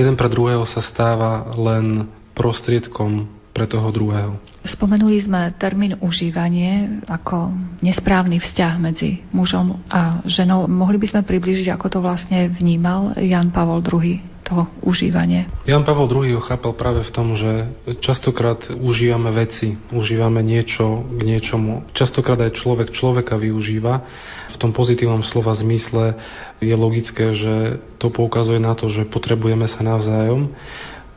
jeden 0.00 0.16
pre 0.16 0.32
druhého 0.32 0.64
sa 0.64 0.80
stáva 0.80 1.52
len 1.52 2.08
prostriedkom 2.32 3.28
pre 3.58 3.66
toho 3.66 3.90
druhého. 3.90 4.38
Spomenuli 4.62 5.18
sme 5.18 5.50
termín 5.58 5.98
užívanie 5.98 7.02
ako 7.10 7.50
nesprávny 7.82 8.38
vzťah 8.38 8.78
medzi 8.78 9.26
mužom 9.34 9.82
a 9.90 10.22
ženou. 10.22 10.70
Mohli 10.70 11.02
by 11.02 11.06
sme 11.10 11.22
približiť, 11.26 11.66
ako 11.74 11.86
to 11.90 11.98
vlastne 11.98 12.54
vnímal 12.54 13.18
Jan 13.18 13.50
Pavol 13.50 13.82
II 13.82 14.38
to 14.48 14.64
užívanie. 14.80 15.44
Jan 15.68 15.84
Pavel 15.84 16.08
II 16.08 16.40
ho 16.40 16.42
chápal 16.42 16.72
práve 16.72 17.04
v 17.04 17.12
tom, 17.12 17.36
že 17.36 17.68
častokrát 18.00 18.72
užívame 18.72 19.28
veci, 19.36 19.76
užívame 19.92 20.40
niečo 20.40 21.04
k 21.04 21.20
niečomu. 21.20 21.84
Častokrát 21.92 22.40
aj 22.40 22.56
človek 22.56 22.88
človeka 22.96 23.36
využíva. 23.36 24.00
V 24.48 24.56
tom 24.56 24.72
pozitívnom 24.72 25.20
slova 25.20 25.52
zmysle 25.52 26.16
je 26.64 26.72
logické, 26.72 27.36
že 27.36 27.84
to 28.00 28.08
poukazuje 28.08 28.56
na 28.56 28.72
to, 28.72 28.88
že 28.88 29.04
potrebujeme 29.04 29.68
sa 29.68 29.84
navzájom. 29.84 30.48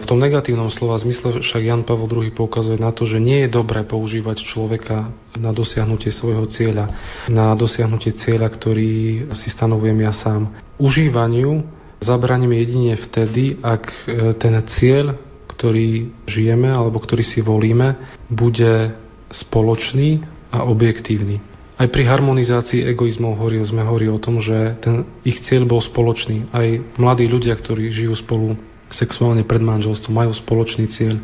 V 0.01 0.09
tom 0.09 0.17
negatívnom 0.17 0.73
slova 0.73 0.97
zmysle 0.97 1.45
však 1.45 1.61
Jan 1.61 1.85
Pavel 1.85 2.09
II 2.09 2.33
poukazuje 2.33 2.81
na 2.81 2.89
to, 2.89 3.05
že 3.05 3.21
nie 3.21 3.45
je 3.45 3.53
dobré 3.53 3.85
používať 3.85 4.41
človeka 4.41 5.13
na 5.37 5.53
dosiahnutie 5.53 6.09
svojho 6.09 6.49
cieľa, 6.49 6.89
na 7.29 7.53
dosiahnutie 7.53 8.17
cieľa, 8.17 8.49
ktorý 8.49 9.29
si 9.37 9.47
stanovujem 9.53 10.01
ja 10.01 10.09
sám. 10.09 10.49
Užívaniu 10.81 11.61
zabraníme 12.01 12.57
jedine 12.57 12.97
vtedy, 12.97 13.61
ak 13.61 13.83
e, 13.85 13.95
ten 14.41 14.57
cieľ, 14.65 15.21
ktorý 15.53 16.09
žijeme 16.25 16.73
alebo 16.73 16.97
ktorý 16.97 17.21
si 17.21 17.45
volíme, 17.45 17.93
bude 18.25 18.97
spoločný 19.29 20.25
a 20.49 20.65
objektívny. 20.65 21.39
Aj 21.77 21.89
pri 21.89 22.05
harmonizácii 22.05 22.85
egoizmov 22.93 23.41
horí, 23.41 23.61
sme 23.65 23.81
hovorí 23.81 24.05
o 24.09 24.21
tom, 24.21 24.37
že 24.37 24.77
ten 24.81 25.05
ich 25.25 25.41
cieľ 25.45 25.65
bol 25.65 25.81
spoločný. 25.81 26.49
Aj 26.53 26.67
mladí 26.97 27.25
ľudia, 27.25 27.57
ktorí 27.57 27.89
žijú 27.89 28.13
spolu 28.17 28.53
sexuálne 28.91 29.47
pred 29.47 29.63
manželstvom, 29.63 30.13
majú 30.13 30.31
spoločný 30.35 30.87
cieľ, 30.91 31.17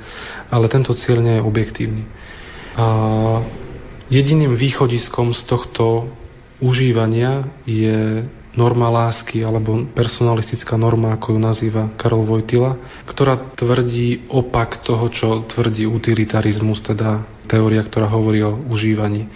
ale 0.49 0.71
tento 0.71 0.95
cieľ 0.95 1.21
nie 1.21 1.35
je 1.39 1.47
objektívny. 1.47 2.03
A 2.77 2.87
jediným 4.07 4.55
východiskom 4.55 5.35
z 5.35 5.41
tohto 5.45 6.07
užívania 6.63 7.45
je 7.67 8.25
norma 8.57 8.89
lásky 8.89 9.45
alebo 9.45 9.85
personalistická 9.93 10.73
norma, 10.81 11.13
ako 11.13 11.37
ju 11.37 11.39
nazýva 11.39 11.93
Karol 11.93 12.25
Vojtila, 12.25 12.73
ktorá 13.05 13.53
tvrdí 13.53 14.25
opak 14.33 14.81
toho, 14.81 15.05
čo 15.13 15.45
tvrdí 15.45 15.85
utilitarizmus, 15.85 16.81
teda 16.81 17.21
teória, 17.45 17.85
ktorá 17.85 18.09
hovorí 18.09 18.41
o 18.41 18.57
užívaní. 18.73 19.29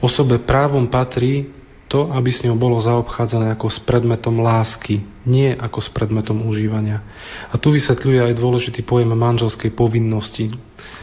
Osobe 0.00 0.40
právom 0.40 0.88
patrí 0.88 1.61
to, 1.92 2.08
aby 2.08 2.32
s 2.32 2.40
ňou 2.40 2.56
bolo 2.56 2.80
zaobchádzané 2.80 3.52
ako 3.52 3.68
s 3.68 3.76
predmetom 3.84 4.40
lásky, 4.40 5.04
nie 5.28 5.52
ako 5.52 5.84
s 5.84 5.92
predmetom 5.92 6.48
užívania. 6.48 7.04
A 7.52 7.60
tu 7.60 7.68
vysvetľuje 7.68 8.32
aj 8.32 8.40
dôležitý 8.40 8.80
pojem 8.80 9.12
manželskej 9.12 9.76
povinnosti. 9.76 10.56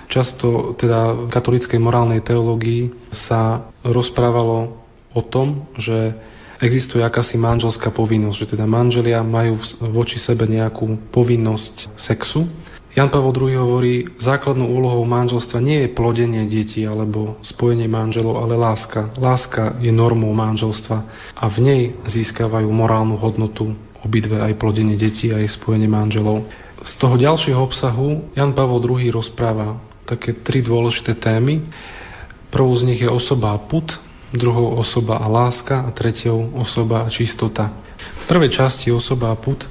Často 0.10 0.74
teda 0.74 1.14
v 1.14 1.30
katolíckej 1.30 1.78
morálnej 1.78 2.26
teológii 2.26 3.14
sa 3.14 3.70
rozprávalo 3.86 4.82
o 5.14 5.22
tom, 5.22 5.70
že 5.78 6.18
existuje 6.58 7.06
akási 7.06 7.38
manželská 7.38 7.94
povinnosť, 7.94 8.38
že 8.42 8.52
teda 8.58 8.66
manželia 8.66 9.22
majú 9.22 9.62
voči 9.94 10.18
sebe 10.18 10.50
nejakú 10.50 11.14
povinnosť 11.14 11.94
sexu 12.02 12.50
Jan 12.90 13.14
Pavel 13.14 13.30
II 13.38 13.54
hovorí, 13.54 14.10
základnou 14.18 14.66
úlohou 14.66 15.06
manželstva 15.06 15.62
nie 15.62 15.86
je 15.86 15.94
plodenie 15.94 16.50
detí 16.50 16.82
alebo 16.90 17.38
spojenie 17.46 17.86
manželov, 17.86 18.42
ale 18.42 18.58
láska. 18.58 19.14
Láska 19.14 19.78
je 19.78 19.94
normou 19.94 20.34
manželstva 20.34 20.98
a 21.38 21.46
v 21.54 21.58
nej 21.62 21.82
získavajú 22.10 22.66
morálnu 22.74 23.14
hodnotu 23.22 23.78
obidve 24.02 24.40
aj 24.40 24.58
plodenie 24.58 24.96
detí, 24.98 25.30
aj 25.30 25.60
spojenie 25.60 25.86
manželov. 25.86 26.48
Z 26.82 26.96
toho 26.98 27.20
ďalšieho 27.20 27.60
obsahu 27.60 28.34
Jan 28.34 28.56
Pavel 28.56 28.80
II 28.80 29.12
rozpráva 29.12 29.78
také 30.08 30.34
tri 30.34 30.64
dôležité 30.64 31.14
témy. 31.20 31.62
Prvou 32.50 32.74
z 32.74 32.90
nich 32.90 33.04
je 33.04 33.10
osoba 33.12 33.54
a 33.54 33.62
put, 33.62 33.86
druhou 34.34 34.82
osoba 34.82 35.22
a 35.22 35.28
láska 35.30 35.86
a 35.86 35.94
tretiou 35.94 36.58
osoba 36.58 37.06
a 37.06 37.12
čistota. 37.12 37.70
V 38.00 38.26
prvej 38.26 38.50
časti 38.56 38.90
osoba 38.90 39.36
a 39.36 39.38
put 39.38 39.68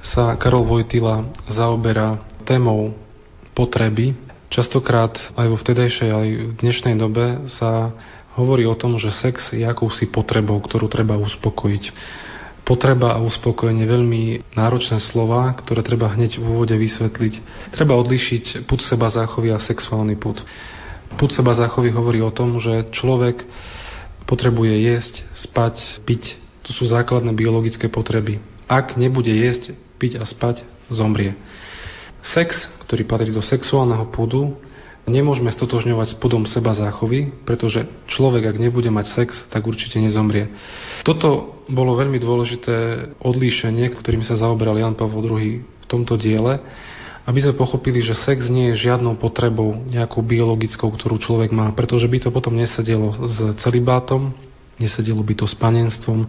sa 0.00 0.38
Karol 0.38 0.64
Vojtila 0.64 1.26
zaoberá 1.50 2.31
témou 2.42 2.92
potreby. 3.54 4.18
Častokrát 4.52 5.16
aj 5.38 5.46
vo 5.48 5.56
vtedajšej, 5.56 6.10
aj 6.12 6.28
v 6.28 6.52
dnešnej 6.60 6.94
dobe 7.00 7.48
sa 7.48 7.96
hovorí 8.36 8.68
o 8.68 8.76
tom, 8.76 9.00
že 9.00 9.12
sex 9.12 9.52
je 9.56 9.64
akousi 9.64 10.08
potrebou, 10.08 10.60
ktorú 10.60 10.88
treba 10.88 11.16
uspokojiť. 11.16 11.84
Potreba 12.62 13.18
a 13.18 13.24
uspokojenie 13.24 13.82
veľmi 13.82 14.54
náročné 14.54 15.02
slova, 15.02 15.50
ktoré 15.58 15.82
treba 15.82 16.14
hneď 16.14 16.38
v 16.38 16.46
úvode 16.46 16.76
vysvetliť. 16.78 17.34
Treba 17.74 17.98
odlišiť 17.98 18.68
put 18.70 18.78
seba 18.86 19.10
záchovy 19.10 19.50
a 19.50 19.58
sexuálny 19.58 20.14
put. 20.14 20.38
Put 21.18 21.34
seba 21.34 21.58
záchovy 21.58 21.90
hovorí 21.90 22.22
o 22.22 22.30
tom, 22.30 22.62
že 22.62 22.86
človek 22.94 23.42
potrebuje 24.30 24.74
jesť, 24.78 25.26
spať, 25.34 26.06
piť. 26.06 26.38
To 26.62 26.70
sú 26.70 26.86
základné 26.86 27.34
biologické 27.34 27.90
potreby. 27.90 28.38
Ak 28.70 28.94
nebude 28.94 29.34
jesť, 29.34 29.74
piť 29.98 30.22
a 30.22 30.24
spať, 30.24 30.62
zomrie. 30.86 31.34
Sex, 32.22 32.70
ktorý 32.86 33.02
patrí 33.02 33.34
do 33.34 33.42
sexuálneho 33.42 34.06
púdu, 34.14 34.54
nemôžeme 35.10 35.50
stotožňovať 35.50 36.14
s 36.14 36.18
pudom 36.18 36.46
seba 36.46 36.70
záchovy, 36.78 37.34
pretože 37.42 37.90
človek, 38.06 38.54
ak 38.54 38.62
nebude 38.62 38.86
mať 38.94 39.06
sex, 39.10 39.42
tak 39.50 39.66
určite 39.66 39.98
nezomrie. 39.98 40.46
Toto 41.02 41.58
bolo 41.66 41.98
veľmi 41.98 42.22
dôležité 42.22 43.10
odlíšenie, 43.18 43.90
ktorým 43.98 44.22
sa 44.22 44.38
zaoberal 44.38 44.78
Jan 44.78 44.94
Pavel 44.94 45.26
II 45.26 45.66
v 45.66 45.86
tomto 45.90 46.14
diele, 46.14 46.62
aby 47.22 47.38
sme 47.38 47.58
pochopili, 47.58 48.02
že 48.02 48.18
sex 48.18 48.50
nie 48.50 48.74
je 48.74 48.90
žiadnou 48.90 49.14
potrebou, 49.18 49.78
nejakou 49.86 50.22
biologickou, 50.22 50.90
ktorú 50.90 51.22
človek 51.22 51.54
má, 51.54 51.70
pretože 51.74 52.10
by 52.10 52.18
to 52.18 52.30
potom 52.34 52.58
nesedelo 52.58 53.14
s 53.26 53.58
celibátom, 53.62 54.34
nesedelo 54.78 55.22
by 55.22 55.34
to 55.38 55.46
s 55.46 55.54
panenstvom, 55.54 56.26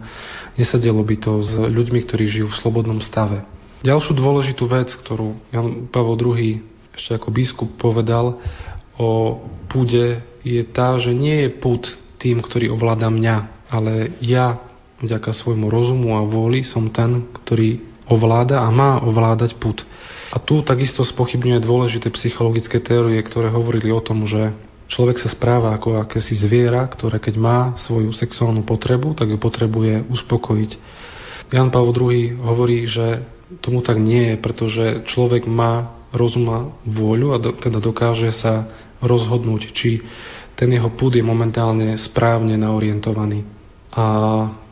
nesedelo 0.54 1.02
by 1.02 1.16
to 1.18 1.42
s 1.42 1.58
ľuďmi, 1.58 1.98
ktorí 2.06 2.30
žijú 2.30 2.46
v 2.50 2.58
slobodnom 2.62 3.02
stave. 3.02 3.42
Ďalšiu 3.84 4.16
dôležitú 4.16 4.64
vec, 4.64 4.88
ktorú 4.96 5.36
Jan 5.52 5.92
Pavel 5.92 6.16
II 6.16 6.74
ešte 6.94 7.20
ako 7.20 7.28
biskup 7.34 7.70
povedal 7.76 8.40
o 8.96 9.42
púde, 9.68 10.22
je 10.40 10.62
tá, 10.64 10.96
že 10.96 11.12
nie 11.12 11.44
je 11.44 11.50
púd 11.52 11.82
tým, 12.16 12.40
ktorý 12.40 12.72
ovláda 12.72 13.10
mňa, 13.10 13.68
ale 13.68 14.14
ja 14.22 14.62
vďaka 15.02 15.34
svojmu 15.34 15.68
rozumu 15.68 16.16
a 16.16 16.24
vôli 16.24 16.64
som 16.64 16.88
ten, 16.88 17.28
ktorý 17.44 17.82
ovláda 18.08 18.62
a 18.62 18.68
má 18.72 19.02
ovládať 19.02 19.58
púd. 19.60 19.82
A 20.32 20.40
tu 20.40 20.64
takisto 20.64 21.04
spochybňuje 21.04 21.60
dôležité 21.60 22.08
psychologické 22.14 22.80
teórie, 22.80 23.20
ktoré 23.20 23.52
hovorili 23.52 23.92
o 23.92 24.00
tom, 24.00 24.24
že 24.24 24.54
človek 24.88 25.20
sa 25.20 25.28
správa 25.28 25.76
ako 25.76 26.00
akési 26.00 26.32
zviera, 26.32 26.86
ktoré 26.88 27.20
keď 27.20 27.34
má 27.36 27.58
svoju 27.76 28.16
sexuálnu 28.16 28.64
potrebu, 28.64 29.12
tak 29.12 29.28
ju 29.28 29.36
potrebuje 29.36 30.08
uspokojiť. 30.08 30.70
Jan 31.52 31.68
Pavel 31.68 31.92
II 31.92 32.48
hovorí, 32.48 32.88
že 32.88 33.34
tomu 33.60 33.82
tak 33.82 34.00
nie 34.00 34.32
je, 34.32 34.36
pretože 34.40 34.84
človek 35.10 35.46
má 35.46 35.94
rozum 36.14 36.46
a 36.50 36.58
vôľu 36.86 37.34
a 37.34 37.38
do, 37.42 37.50
teda 37.54 37.82
dokáže 37.82 38.30
sa 38.30 38.70
rozhodnúť, 39.02 39.74
či 39.74 40.00
ten 40.54 40.70
jeho 40.70 40.86
púd 40.94 41.18
je 41.18 41.24
momentálne 41.26 41.98
správne 41.98 42.54
naorientovaný. 42.54 43.42
A 43.90 44.04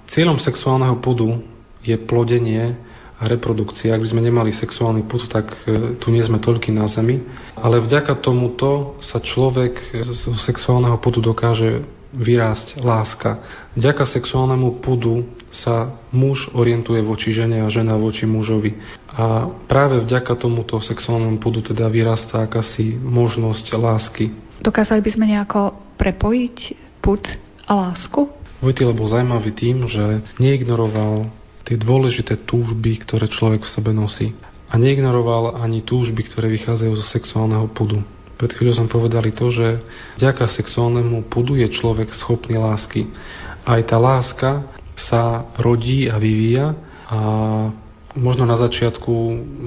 cieľom 0.06 0.38
sexuálneho 0.38 1.02
púdu 1.02 1.42
je 1.82 1.98
plodenie 1.98 2.78
a 3.18 3.30
reprodukcia. 3.30 3.94
Ak 3.94 4.02
by 4.02 4.08
sme 4.14 4.22
nemali 4.22 4.50
sexuálny 4.50 5.06
put, 5.06 5.26
tak 5.30 5.46
e, 5.66 5.94
tu 5.98 6.10
nie 6.10 6.22
sme 6.22 6.42
toľky 6.42 6.74
na 6.74 6.90
Zemi. 6.90 7.22
Ale 7.54 7.78
vďaka 7.82 8.18
tomuto 8.18 8.98
sa 8.98 9.22
človek 9.22 9.78
z 9.94 10.22
sexuálneho 10.42 10.98
putu 10.98 11.22
dokáže 11.22 11.86
vyrásť 12.10 12.82
láska. 12.82 13.38
Vďaka 13.78 14.06
sexuálnemu 14.06 14.82
pudu 14.82 15.26
sa 15.52 16.00
muž 16.10 16.48
orientuje 16.56 17.04
voči 17.04 17.36
žene 17.36 17.60
a 17.60 17.68
žena 17.68 17.94
voči 18.00 18.24
mužovi. 18.24 18.80
A 19.12 19.52
práve 19.68 20.00
vďaka 20.00 20.32
tomuto 20.40 20.80
sexuálnemu 20.80 21.36
pudu 21.36 21.60
teda 21.60 21.86
vyrastá 21.92 22.48
akási 22.48 22.96
možnosť 22.96 23.76
lásky. 23.76 24.32
Dokázali 24.64 25.04
by 25.04 25.10
sme 25.12 25.28
nejako 25.28 25.76
prepojiť 26.00 26.58
put 27.04 27.28
a 27.68 27.72
lásku? 27.76 28.32
Vojtila 28.64 28.96
bol 28.96 29.10
zaujímavý 29.10 29.52
tým, 29.52 29.84
že 29.90 30.24
neignoroval 30.40 31.28
tie 31.68 31.76
dôležité 31.76 32.42
túžby, 32.48 33.04
ktoré 33.04 33.28
človek 33.28 33.68
v 33.68 33.72
sebe 33.74 33.92
nosí. 33.92 34.32
A 34.72 34.80
neignoroval 34.80 35.60
ani 35.60 35.84
túžby, 35.84 36.24
ktoré 36.24 36.48
vychádzajú 36.48 36.92
zo 36.96 37.06
sexuálneho 37.12 37.68
pudu. 37.76 38.00
Pred 38.40 38.56
chvíľou 38.56 38.74
som 38.74 38.88
povedali 38.88 39.30
to, 39.30 39.52
že 39.52 39.84
vďaka 40.18 40.48
sexuálnemu 40.48 41.28
pudu 41.28 41.60
je 41.60 41.68
človek 41.68 42.10
schopný 42.16 42.56
lásky. 42.58 43.06
Aj 43.62 43.78
tá 43.84 44.00
láska 44.00 44.66
sa 44.96 45.48
rodí 45.56 46.08
a 46.08 46.20
vyvíja 46.20 46.76
a 47.08 47.18
možno 48.16 48.44
na 48.44 48.60
začiatku 48.60 49.12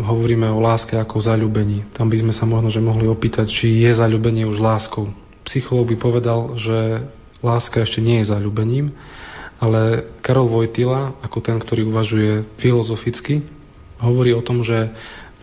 hovoríme 0.05 0.45
o 0.49 0.61
láske 0.61 0.97
ako 0.97 1.21
o 1.21 1.25
zaľúbení. 1.25 1.89
Tam 1.97 2.09
by 2.09 2.21
sme 2.21 2.33
sa 2.33 2.45
možno 2.45 2.69
že 2.69 2.81
mohli 2.81 3.09
opýtať, 3.09 3.49
či 3.49 3.85
je 3.85 3.91
zaľúbenie 3.93 4.45
už 4.45 4.61
láskou. 4.61 5.09
Psychológ 5.45 5.93
by 5.93 5.97
povedal, 5.97 6.57
že 6.57 7.09
láska 7.41 7.85
ešte 7.85 8.01
nie 8.01 8.21
je 8.21 8.29
zaľúbením, 8.33 8.93
ale 9.61 10.09
Karol 10.25 10.49
Vojtila, 10.49 11.17
ako 11.21 11.37
ten, 11.41 11.57
ktorý 11.61 11.85
uvažuje 11.89 12.45
filozoficky, 12.57 13.45
hovorí 14.01 14.33
o 14.33 14.43
tom, 14.43 14.65
že 14.65 14.91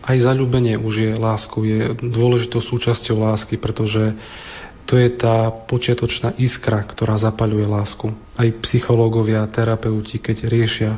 aj 0.03 0.27
zaľúbenie 0.27 0.75
už 0.75 0.93
je 0.99 1.11
láskou, 1.15 1.63
je 1.63 1.95
dôležitou 1.95 2.59
súčasťou 2.59 3.23
lásky, 3.23 3.55
pretože 3.55 4.11
to 4.83 4.99
je 4.99 5.09
tá 5.15 5.51
počiatočná 5.67 6.35
iskra, 6.35 6.83
ktorá 6.83 7.15
zapaľuje 7.15 7.65
lásku. 7.65 8.11
Aj 8.35 8.49
psychológovia, 8.67 9.47
terapeuti, 9.47 10.19
keď 10.19 10.37
riešia 10.49 10.91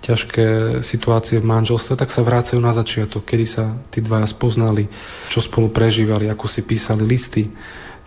ťažké 0.00 0.80
situácie 0.80 1.38
v 1.38 1.48
manželstve, 1.48 1.94
tak 1.94 2.08
sa 2.08 2.24
vrácajú 2.24 2.58
na 2.58 2.72
začiatok, 2.72 3.22
kedy 3.22 3.46
sa 3.46 3.64
tí 3.92 4.00
dvaja 4.00 4.24
spoznali, 4.26 4.88
čo 5.28 5.44
spolu 5.44 5.68
prežívali, 5.70 6.26
ako 6.26 6.48
si 6.48 6.64
písali 6.64 7.04
listy, 7.04 7.46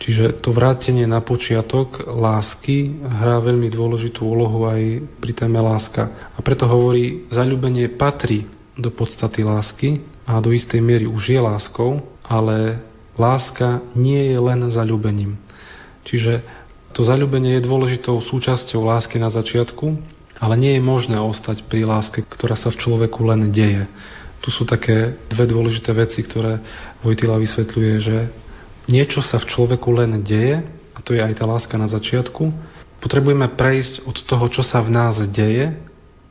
Čiže 0.01 0.41
to 0.41 0.51
vrátenie 0.51 1.05
na 1.05 1.21
počiatok 1.21 2.11
lásky 2.11 2.97
hrá 2.99 3.37
veľmi 3.39 3.69
dôležitú 3.69 4.25
úlohu 4.25 4.67
aj 4.67 5.05
pri 5.21 5.31
téme 5.31 5.61
láska. 5.61 6.33
A 6.33 6.39
preto 6.41 6.65
hovorí, 6.67 7.29
zaľúbenie 7.29 7.93
patrí 7.93 8.49
do 8.73 8.89
podstaty 8.89 9.45
lásky 9.45 10.01
a 10.25 10.41
do 10.41 10.49
istej 10.49 10.81
miery 10.81 11.05
už 11.05 11.23
je 11.29 11.39
láskou, 11.39 12.03
ale 12.25 12.83
láska 13.17 13.85
nie 13.93 14.33
je 14.33 14.37
len 14.39 14.69
zaľúbením. 14.69 15.37
Čiže 16.03 16.43
to 16.93 17.01
zaľúbenie 17.01 17.57
je 17.57 17.65
dôležitou 17.65 18.21
súčasťou 18.21 18.85
lásky 18.85 19.17
na 19.17 19.33
začiatku, 19.33 19.97
ale 20.37 20.55
nie 20.59 20.77
je 20.77 20.83
možné 20.83 21.17
ostať 21.17 21.65
pri 21.65 21.89
láske, 21.89 22.21
ktorá 22.21 22.53
sa 22.53 22.69
v 22.69 22.77
človeku 22.77 23.25
len 23.25 23.49
deje. 23.49 23.89
Tu 24.43 24.51
sú 24.51 24.67
také 24.67 25.15
dve 25.31 25.47
dôležité 25.47 25.95
veci, 25.95 26.19
ktoré 26.21 26.59
Vojtila 26.99 27.39
vysvetľuje, 27.39 27.93
že 28.03 28.17
niečo 28.91 29.23
sa 29.23 29.39
v 29.39 29.47
človeku 29.47 29.89
len 29.95 30.19
deje, 30.19 30.61
a 30.93 30.99
to 30.99 31.15
je 31.15 31.23
aj 31.23 31.39
tá 31.39 31.47
láska 31.47 31.79
na 31.79 31.87
začiatku, 31.87 32.51
potrebujeme 32.99 33.47
prejsť 33.55 34.03
od 34.03 34.17
toho, 34.27 34.45
čo 34.51 34.61
sa 34.61 34.83
v 34.83 34.93
nás 34.93 35.15
deje, 35.31 35.79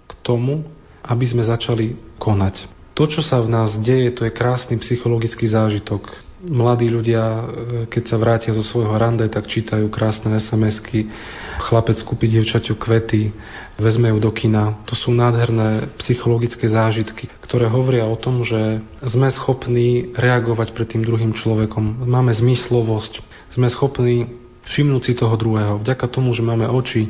k 0.07 0.13
tomu, 0.21 0.69
aby 1.03 1.25
sme 1.25 1.43
začali 1.43 1.97
konať. 2.21 2.69
To, 2.93 3.09
čo 3.09 3.25
sa 3.25 3.41
v 3.41 3.49
nás 3.49 3.81
deje, 3.81 4.13
to 4.13 4.29
je 4.29 4.37
krásny 4.37 4.77
psychologický 4.77 5.49
zážitok. 5.49 6.13
Mladí 6.43 6.91
ľudia, 6.91 7.23
e, 7.23 7.43
keď 7.87 8.03
sa 8.03 8.17
vrátia 8.19 8.51
zo 8.51 8.67
svojho 8.67 8.99
rande, 8.99 9.23
tak 9.31 9.47
čítajú 9.47 9.87
krásne 9.95 10.35
SMS-ky. 10.43 11.07
Chlapec 11.71 12.03
kúpi 12.03 12.27
dievčaťu 12.27 12.75
kvety, 12.75 13.31
vezme 13.79 14.11
ju 14.11 14.19
do 14.19 14.35
kina. 14.35 14.83
To 14.91 14.99
sú 14.99 15.15
nádherné 15.15 15.95
psychologické 16.03 16.67
zážitky, 16.67 17.31
ktoré 17.47 17.71
hovoria 17.71 18.11
o 18.11 18.19
tom, 18.19 18.43
že 18.43 18.83
sme 19.07 19.31
schopní 19.31 20.11
reagovať 20.19 20.75
pred 20.75 20.91
tým 20.91 21.07
druhým 21.07 21.31
človekom. 21.31 22.11
Máme 22.11 22.35
zmyslovosť, 22.35 23.23
sme 23.55 23.71
schopní 23.71 24.27
všimnúť 24.67 25.03
si 25.07 25.13
toho 25.15 25.39
druhého. 25.39 25.79
Vďaka 25.79 26.11
tomu, 26.11 26.35
že 26.35 26.43
máme 26.43 26.67
oči, 26.67 27.07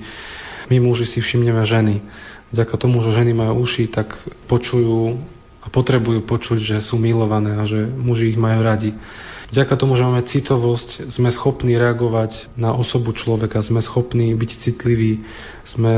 my 0.69 0.77
muži 0.77 1.09
si 1.09 1.25
všimneme 1.25 1.65
ženy. 1.65 2.05
Vďaka 2.53 2.77
tomu, 2.77 3.01
že 3.01 3.17
ženy 3.17 3.33
majú 3.33 3.65
uši, 3.65 3.89
tak 3.89 4.13
počujú 4.45 5.25
a 5.63 5.67
potrebujú 5.71 6.27
počuť, 6.27 6.59
že 6.59 6.77
sú 6.83 6.99
milované 6.99 7.55
a 7.55 7.63
že 7.63 7.87
muži 7.87 8.35
ich 8.35 8.39
majú 8.39 8.61
radi. 8.67 8.91
Vďaka 9.53 9.77
tomu, 9.77 10.01
že 10.01 10.09
máme 10.09 10.25
citovosť, 10.25 11.13
sme 11.13 11.29
schopní 11.29 11.77
reagovať 11.77 12.57
na 12.57 12.73
osobu 12.73 13.13
človeka, 13.13 13.61
sme 13.61 13.85
schopní 13.85 14.33
byť 14.33 14.51
citliví, 14.65 15.21
sme 15.69 15.95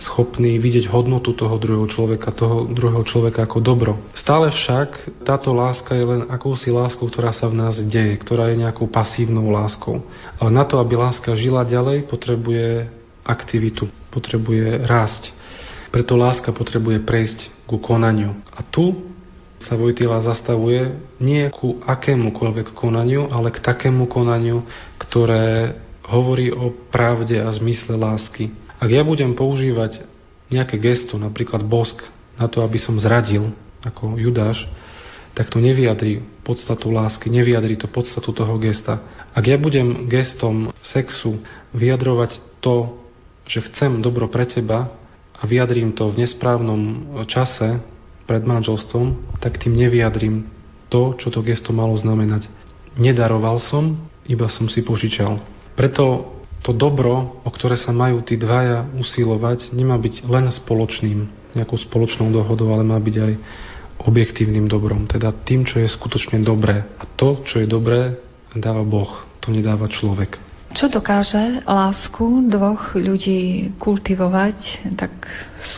schopní 0.00 0.56
vidieť 0.56 0.88
hodnotu 0.88 1.36
toho 1.36 1.52
druhého 1.60 1.84
človeka, 1.84 2.32
toho 2.32 2.64
druhého 2.64 3.04
človeka 3.04 3.44
ako 3.44 3.60
dobro. 3.60 4.00
Stále 4.16 4.48
však 4.48 5.20
táto 5.20 5.52
láska 5.52 5.92
je 5.92 6.16
len 6.16 6.22
akousi 6.32 6.72
láskou, 6.72 7.12
ktorá 7.12 7.28
sa 7.36 7.44
v 7.52 7.60
nás 7.60 7.76
deje, 7.76 8.16
ktorá 8.24 8.48
je 8.48 8.64
nejakou 8.64 8.88
pasívnou 8.88 9.52
láskou. 9.52 10.00
Ale 10.40 10.48
na 10.48 10.64
to, 10.64 10.80
aby 10.80 10.96
láska 10.96 11.36
žila 11.36 11.60
ďalej, 11.60 12.08
potrebuje 12.08 12.88
aktivitu, 13.20 13.84
potrebuje 14.08 14.80
rásť. 14.88 15.43
Preto 15.94 16.18
láska 16.18 16.50
potrebuje 16.50 17.06
prejsť 17.06 17.70
ku 17.70 17.78
konaniu. 17.78 18.34
A 18.50 18.66
tu 18.66 19.14
sa 19.62 19.78
Vojtila 19.78 20.18
zastavuje 20.26 20.98
nie 21.22 21.46
ku 21.54 21.78
akémukoľvek 21.86 22.74
konaniu, 22.74 23.30
ale 23.30 23.54
k 23.54 23.62
takému 23.62 24.10
konaniu, 24.10 24.66
ktoré 24.98 25.78
hovorí 26.10 26.50
o 26.50 26.74
pravde 26.90 27.38
a 27.38 27.46
zmysle 27.54 27.94
lásky. 27.94 28.50
Ak 28.82 28.90
ja 28.90 29.06
budem 29.06 29.38
používať 29.38 30.02
nejaké 30.50 30.82
gesto, 30.82 31.14
napríklad 31.14 31.62
bosk, 31.62 32.02
na 32.34 32.50
to, 32.50 32.66
aby 32.66 32.82
som 32.82 32.98
zradil, 32.98 33.54
ako 33.86 34.18
Judáš, 34.18 34.66
tak 35.38 35.46
to 35.46 35.62
nevyjadrí 35.62 36.26
podstatu 36.42 36.90
lásky, 36.90 37.30
nevyjadrí 37.30 37.78
to 37.78 37.86
podstatu 37.86 38.34
toho 38.34 38.58
gesta. 38.58 38.98
Ak 39.30 39.46
ja 39.46 39.54
budem 39.54 40.10
gestom 40.10 40.74
sexu 40.82 41.38
vyjadrovať 41.70 42.42
to, 42.58 42.98
že 43.46 43.62
chcem 43.70 44.02
dobro 44.02 44.26
pre 44.26 44.42
teba, 44.42 44.90
a 45.34 45.42
vyjadrím 45.44 45.92
to 45.92 46.08
v 46.10 46.24
nesprávnom 46.24 46.80
čase 47.26 47.82
pred 48.24 48.42
manželstvom, 48.46 49.38
tak 49.42 49.60
tým 49.60 49.76
nevyjadrím 49.76 50.48
to, 50.88 51.18
čo 51.18 51.28
to 51.28 51.42
gesto 51.44 51.74
malo 51.74 51.98
znamenať. 51.98 52.48
Nedaroval 52.94 53.58
som, 53.58 53.98
iba 54.24 54.46
som 54.46 54.70
si 54.70 54.80
požičal. 54.80 55.42
Preto 55.74 56.32
to 56.64 56.72
dobro, 56.72 57.44
o 57.44 57.50
ktoré 57.52 57.76
sa 57.76 57.92
majú 57.92 58.24
tí 58.24 58.40
dvaja 58.40 58.88
usilovať, 58.96 59.74
nemá 59.76 60.00
byť 60.00 60.24
len 60.24 60.48
spoločným, 60.48 61.18
nejakou 61.52 61.76
spoločnou 61.76 62.32
dohodou, 62.32 62.72
ale 62.72 62.86
má 62.86 62.96
byť 62.96 63.16
aj 63.20 63.32
objektívnym 64.00 64.66
dobrom, 64.66 65.04
teda 65.04 65.30
tým, 65.44 65.68
čo 65.68 65.78
je 65.82 65.88
skutočne 65.90 66.40
dobré. 66.40 66.88
A 66.96 67.04
to, 67.04 67.44
čo 67.44 67.60
je 67.60 67.68
dobré, 67.68 68.16
dáva 68.56 68.82
Boh, 68.82 69.26
to 69.44 69.52
nedáva 69.52 69.90
človek. 69.92 70.40
Čo 70.74 70.90
dokáže 70.90 71.62
lásku 71.70 72.50
dvoch 72.50 72.98
ľudí 72.98 73.70
kultivovať, 73.78 74.90
tak 74.98 75.14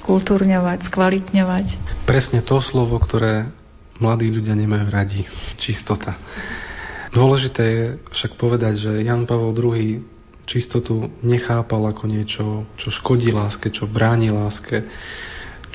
skultúrňovať, 0.00 0.88
skvalitňovať? 0.88 1.66
Presne 2.08 2.40
to 2.40 2.64
slovo, 2.64 2.96
ktoré 2.96 3.52
mladí 4.00 4.32
ľudia 4.32 4.56
nemajú 4.56 4.88
radi. 4.88 5.28
Čistota. 5.60 6.16
Dôležité 7.12 7.62
je 7.64 7.84
však 8.08 8.40
povedať, 8.40 8.88
že 8.88 8.92
Jan 9.04 9.28
Pavel 9.28 9.52
II 9.52 10.00
čistotu 10.48 11.12
nechápal 11.20 11.92
ako 11.92 12.04
niečo, 12.08 12.44
čo 12.80 12.88
škodí 12.88 13.28
láske, 13.36 13.68
čo 13.68 13.84
bráni 13.84 14.32
láske, 14.32 14.80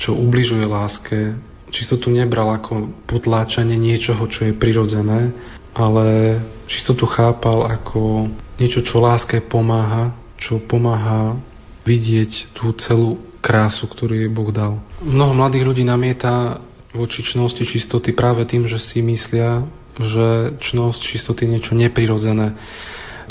čo 0.01 0.17
ubližuje 0.17 0.65
láske. 0.65 1.38
Čistotu 1.69 2.10
nebral 2.10 2.57
ako 2.57 3.05
potláčanie 3.05 3.77
niečoho, 3.77 4.25
čo 4.34 4.49
je 4.49 4.57
prirodzené, 4.57 5.29
ale 5.77 6.39
čistotu 6.65 7.05
chápal 7.05 7.69
ako 7.69 8.27
niečo, 8.62 8.86
čo 8.86 9.02
láske 9.02 9.41
pomáha, 9.41 10.13
čo 10.38 10.62
pomáha 10.62 11.41
vidieť 11.82 12.54
tú 12.54 12.69
celú 12.78 13.17
krásu, 13.41 13.89
ktorú 13.89 14.13
jej 14.13 14.30
Boh 14.30 14.54
dal. 14.54 14.78
Mnoho 15.02 15.34
mladých 15.34 15.65
ľudí 15.65 15.82
namieta 15.82 16.62
voči 16.93 17.26
čnosti 17.26 17.65
čistoty 17.65 18.13
práve 18.13 18.45
tým, 18.45 18.69
že 18.69 18.78
si 18.78 19.02
myslia, 19.02 19.65
že 19.97 20.56
čnosť 20.62 21.02
čistoty 21.02 21.50
je 21.50 21.54
niečo 21.58 21.74
neprirodzené. 21.74 22.54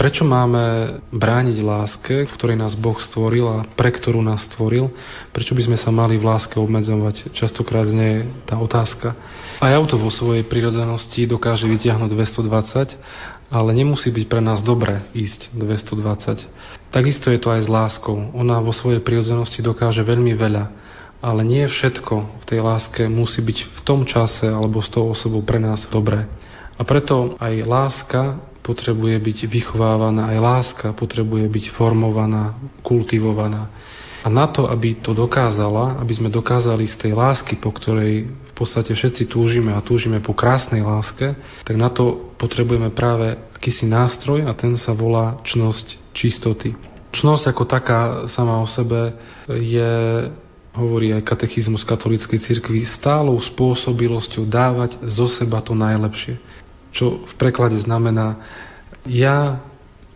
Prečo 0.01 0.25
máme 0.25 0.97
brániť 1.13 1.61
láske, 1.61 2.25
v 2.25 2.33
ktorej 2.33 2.57
nás 2.57 2.73
Boh 2.73 2.97
stvoril 2.97 3.45
a 3.45 3.69
pre 3.77 3.93
ktorú 3.93 4.25
nás 4.25 4.49
stvoril? 4.49 4.89
Prečo 5.29 5.53
by 5.53 5.63
sme 5.69 5.77
sa 5.77 5.93
mali 5.93 6.17
v 6.17 6.25
láske 6.25 6.57
obmedzovať? 6.57 7.37
Častokrát 7.37 7.85
znie 7.85 8.25
tá 8.49 8.57
otázka. 8.57 9.13
A 9.61 9.69
auto 9.77 10.01
vo 10.01 10.09
svojej 10.09 10.49
prirodzenosti 10.49 11.29
dokáže 11.29 11.69
vytiahnuť 11.69 12.17
220, 12.17 12.97
ale 13.51 13.75
nemusí 13.75 14.15
byť 14.15 14.25
pre 14.31 14.39
nás 14.39 14.63
dobré 14.63 15.03
ísť 15.11 15.51
220. 15.59 16.47
Takisto 16.95 17.35
je 17.35 17.39
to 17.43 17.51
aj 17.51 17.67
s 17.67 17.69
láskou. 17.69 18.31
Ona 18.31 18.63
vo 18.63 18.71
svojej 18.71 19.03
prirodzenosti 19.03 19.59
dokáže 19.59 20.07
veľmi 20.07 20.39
veľa, 20.39 20.65
ale 21.19 21.43
nie 21.43 21.67
všetko 21.67 22.15
v 22.41 22.45
tej 22.47 22.61
láske 22.63 23.03
musí 23.11 23.43
byť 23.43 23.59
v 23.77 23.81
tom 23.83 24.07
čase 24.07 24.47
alebo 24.47 24.79
s 24.79 24.89
tou 24.89 25.11
osobou 25.11 25.43
pre 25.43 25.59
nás 25.59 25.85
dobré. 25.91 26.31
A 26.79 26.87
preto 26.87 27.37
aj 27.37 27.55
láska 27.67 28.23
potrebuje 28.65 29.19
byť 29.19 29.39
vychovávaná, 29.51 30.31
aj 30.31 30.39
láska 30.39 30.87
potrebuje 30.95 31.45
byť 31.51 31.65
formovaná, 31.75 32.57
kultivovaná. 32.87 33.69
A 34.21 34.29
na 34.29 34.47
to, 34.49 34.69
aby 34.69 35.01
to 35.01 35.17
dokázala, 35.17 35.97
aby 35.99 36.13
sme 36.13 36.29
dokázali 36.29 36.85
z 36.87 36.97
tej 36.97 37.13
lásky, 37.17 37.57
po 37.57 37.73
ktorej 37.73 38.29
podstate 38.61 38.93
všetci 38.93 39.33
túžime 39.33 39.73
a 39.73 39.81
túžime 39.81 40.21
po 40.21 40.37
krásnej 40.37 40.85
láske, 40.85 41.33
tak 41.65 41.77
na 41.81 41.89
to 41.89 42.37
potrebujeme 42.37 42.93
práve 42.93 43.41
akýsi 43.57 43.89
nástroj 43.89 44.45
a 44.45 44.53
ten 44.53 44.77
sa 44.77 44.93
volá 44.93 45.41
čnosť 45.49 46.13
čistoty. 46.13 46.77
Čnosť 47.11 47.45
ako 47.51 47.65
taká 47.65 48.01
sama 48.29 48.61
o 48.61 48.69
sebe 48.69 49.17
je 49.49 49.93
hovorí 50.77 51.11
aj 51.11 51.27
katechizmus 51.27 51.83
katolíckej 51.83 52.39
cirkvi, 52.39 52.87
stálou 52.87 53.41
spôsobilosťou 53.43 54.47
dávať 54.47 55.03
zo 55.11 55.27
seba 55.27 55.59
to 55.65 55.75
najlepšie. 55.75 56.39
Čo 56.95 57.27
v 57.27 57.33
preklade 57.35 57.81
znamená, 57.83 58.39
ja 59.09 59.65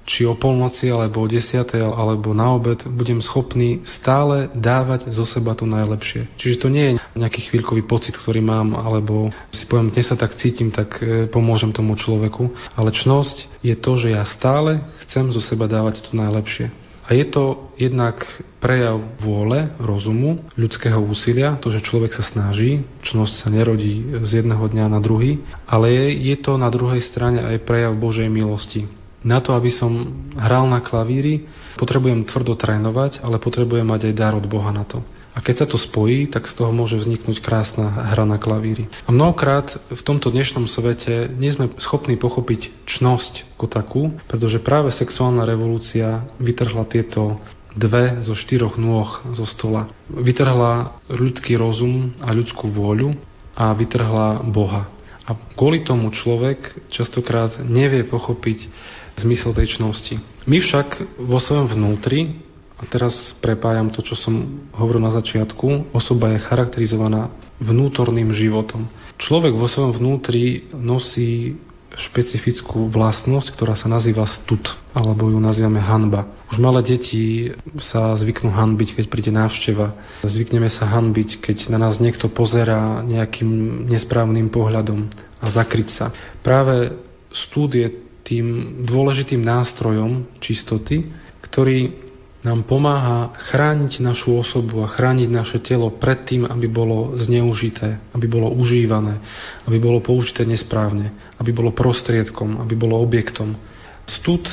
či 0.05 0.29
o 0.29 0.37
polnoci, 0.37 0.93
alebo 0.93 1.25
o 1.25 1.31
desiatej, 1.31 1.89
alebo 1.89 2.37
na 2.37 2.53
obed, 2.53 2.81
budem 2.93 3.21
schopný 3.25 3.81
stále 3.85 4.53
dávať 4.53 5.09
zo 5.11 5.25
seba 5.25 5.57
to 5.57 5.65
najlepšie. 5.65 6.29
Čiže 6.37 6.61
to 6.61 6.69
nie 6.69 6.85
je 6.85 6.93
nejaký 7.17 7.51
chvíľkový 7.51 7.83
pocit, 7.89 8.15
ktorý 8.17 8.45
mám, 8.45 8.77
alebo 8.77 9.33
si 9.51 9.65
poviem, 9.65 9.91
dnes 9.91 10.09
sa 10.09 10.17
tak 10.17 10.37
cítim, 10.37 10.69
tak 10.69 11.01
e, 11.01 11.27
pomôžem 11.29 11.73
tomu 11.73 11.97
človeku. 11.97 12.53
Ale 12.77 12.93
čnosť 12.93 13.65
je 13.65 13.75
to, 13.75 13.93
že 13.97 14.13
ja 14.13 14.23
stále 14.29 14.85
chcem 15.09 15.33
zo 15.33 15.41
seba 15.41 15.65
dávať 15.65 16.05
to 16.05 16.13
najlepšie. 16.13 16.69
A 17.05 17.13
je 17.13 17.29
to 17.29 17.69
jednak 17.77 18.25
prejav 18.65 18.97
vôle, 19.21 19.69
rozumu, 19.77 20.41
ľudského 20.57 20.97
úsilia, 21.05 21.61
to, 21.61 21.69
že 21.69 21.85
človek 21.85 22.17
sa 22.17 22.25
snaží, 22.25 22.81
čnosť 23.05 23.45
sa 23.45 23.49
nerodí 23.53 24.25
z 24.25 24.41
jedného 24.41 24.65
dňa 24.65 24.89
na 24.89 25.01
druhý, 25.05 25.45
ale 25.69 25.93
je, 25.93 26.33
je 26.33 26.37
to 26.41 26.57
na 26.57 26.73
druhej 26.73 27.05
strane 27.05 27.45
aj 27.45 27.61
prejav 27.69 27.93
Božej 27.93 28.33
milosti. 28.33 28.89
Na 29.25 29.41
to, 29.41 29.57
aby 29.57 29.73
som 29.73 30.13
hral 30.37 30.69
na 30.69 30.85
klavíri, 30.85 31.49
potrebujem 31.81 32.29
tvrdo 32.29 32.55
trénovať, 32.61 33.25
ale 33.25 33.41
potrebujem 33.41 33.89
mať 33.89 34.13
aj 34.13 34.15
dar 34.15 34.37
od 34.37 34.45
Boha 34.45 34.69
na 34.69 34.85
to. 34.85 35.01
A 35.35 35.43
keď 35.43 35.65
sa 35.65 35.67
to 35.67 35.75
spojí, 35.75 36.31
tak 36.31 36.47
z 36.47 36.55
toho 36.55 36.71
môže 36.71 36.95
vzniknúť 36.95 37.43
krásna 37.43 38.15
hra 38.15 38.23
na 38.23 38.39
klavíri. 38.39 38.87
A 39.03 39.11
mnohokrát 39.11 39.67
v 39.91 40.03
tomto 40.07 40.31
dnešnom 40.31 40.71
svete 40.71 41.27
nie 41.35 41.51
sme 41.51 41.75
schopní 41.83 42.15
pochopiť 42.15 42.71
čnosť 42.87 43.59
ako 43.59 43.67
takú, 43.67 44.03
pretože 44.31 44.63
práve 44.63 44.95
sexuálna 44.95 45.43
revolúcia 45.43 46.23
vytrhla 46.39 46.87
tieto 46.87 47.43
dve 47.75 48.23
zo 48.23 48.39
štyroch 48.39 48.79
nôh 48.79 49.11
zo 49.35 49.43
stola. 49.43 49.91
Vytrhla 50.07 51.03
ľudský 51.11 51.59
rozum 51.59 52.15
a 52.23 52.31
ľudskú 52.31 52.71
vôľu 52.71 53.19
a 53.59 53.75
vytrhla 53.75 54.47
Boha. 54.55 54.87
A 55.27 55.35
kvôli 55.59 55.83
tomu 55.83 56.15
človek 56.15 56.93
častokrát 56.95 57.59
nevie 57.59 58.07
pochopiť 58.07 58.71
zmysel 59.19 59.55
tej 59.55 59.79
čnosti. 59.79 60.19
My 60.45 60.61
však 60.61 61.21
vo 61.23 61.39
svojom 61.39 61.71
vnútri 61.71 62.45
a 62.75 62.83
teraz 62.91 63.15
prepájam 63.39 63.89
to, 63.95 64.03
čo 64.03 64.19
som 64.19 64.67
hovoril 64.75 65.01
na 65.01 65.15
začiatku. 65.15 65.95
Osoba 65.95 66.35
je 66.35 66.43
charakterizovaná 66.43 67.31
vnútorným 67.63 68.35
životom. 68.35 68.91
Človek 69.15 69.55
vo 69.55 69.71
svojom 69.71 69.95
vnútri 69.95 70.67
nosí 70.75 71.55
špecifickú 71.95 72.91
vlastnosť, 72.91 73.55
ktorá 73.55 73.79
sa 73.79 73.87
nazýva 73.87 74.27
stud, 74.27 74.67
alebo 74.91 75.31
ju 75.31 75.39
nazývame 75.39 75.79
hanba. 75.79 76.27
Už 76.51 76.59
malé 76.59 76.83
deti 76.83 77.55
sa 77.79 78.11
zvyknú 78.19 78.51
hanbiť, 78.51 78.99
keď 78.99 79.05
príde 79.07 79.31
návšteva. 79.31 79.95
Zvykneme 80.27 80.67
sa 80.67 80.91
hanbiť, 80.91 81.39
keď 81.39 81.57
na 81.71 81.79
nás 81.79 82.03
niekto 82.03 82.27
pozerá 82.27 82.99
nejakým 83.07 83.87
nesprávnym 83.87 84.51
pohľadom 84.51 85.07
a 85.39 85.47
zakryť 85.47 85.89
sa. 85.95 86.07
Práve 86.43 86.99
stud 87.31 87.79
je 87.79 88.04
tým 88.25 88.81
dôležitým 88.89 89.45
nástrojom 89.45 90.27
čistoty, 90.41 91.13
ktorý 91.45 92.05
nám 92.45 92.69
pomáha 92.69 93.33
chrániť 93.53 94.05
našu 94.05 94.37
osobu 94.37 94.85
a 94.85 94.93
chrániť 94.93 95.29
naše 95.33 95.59
telo 95.65 95.89
pred 95.89 96.29
tým, 96.29 96.45
aby 96.45 96.69
bolo 96.69 97.17
zneužité, 97.17 98.05
aby 98.13 98.29
bolo 98.29 98.53
užívané, 98.53 99.17
aby 99.65 99.81
bolo 99.81 100.05
použité 100.05 100.45
nesprávne, 100.45 101.13
aby 101.41 101.57
bolo 101.57 101.73
prostriedkom, 101.73 102.61
aby 102.61 102.77
bolo 102.77 103.01
objektom. 103.01 103.57
Stud 104.05 104.45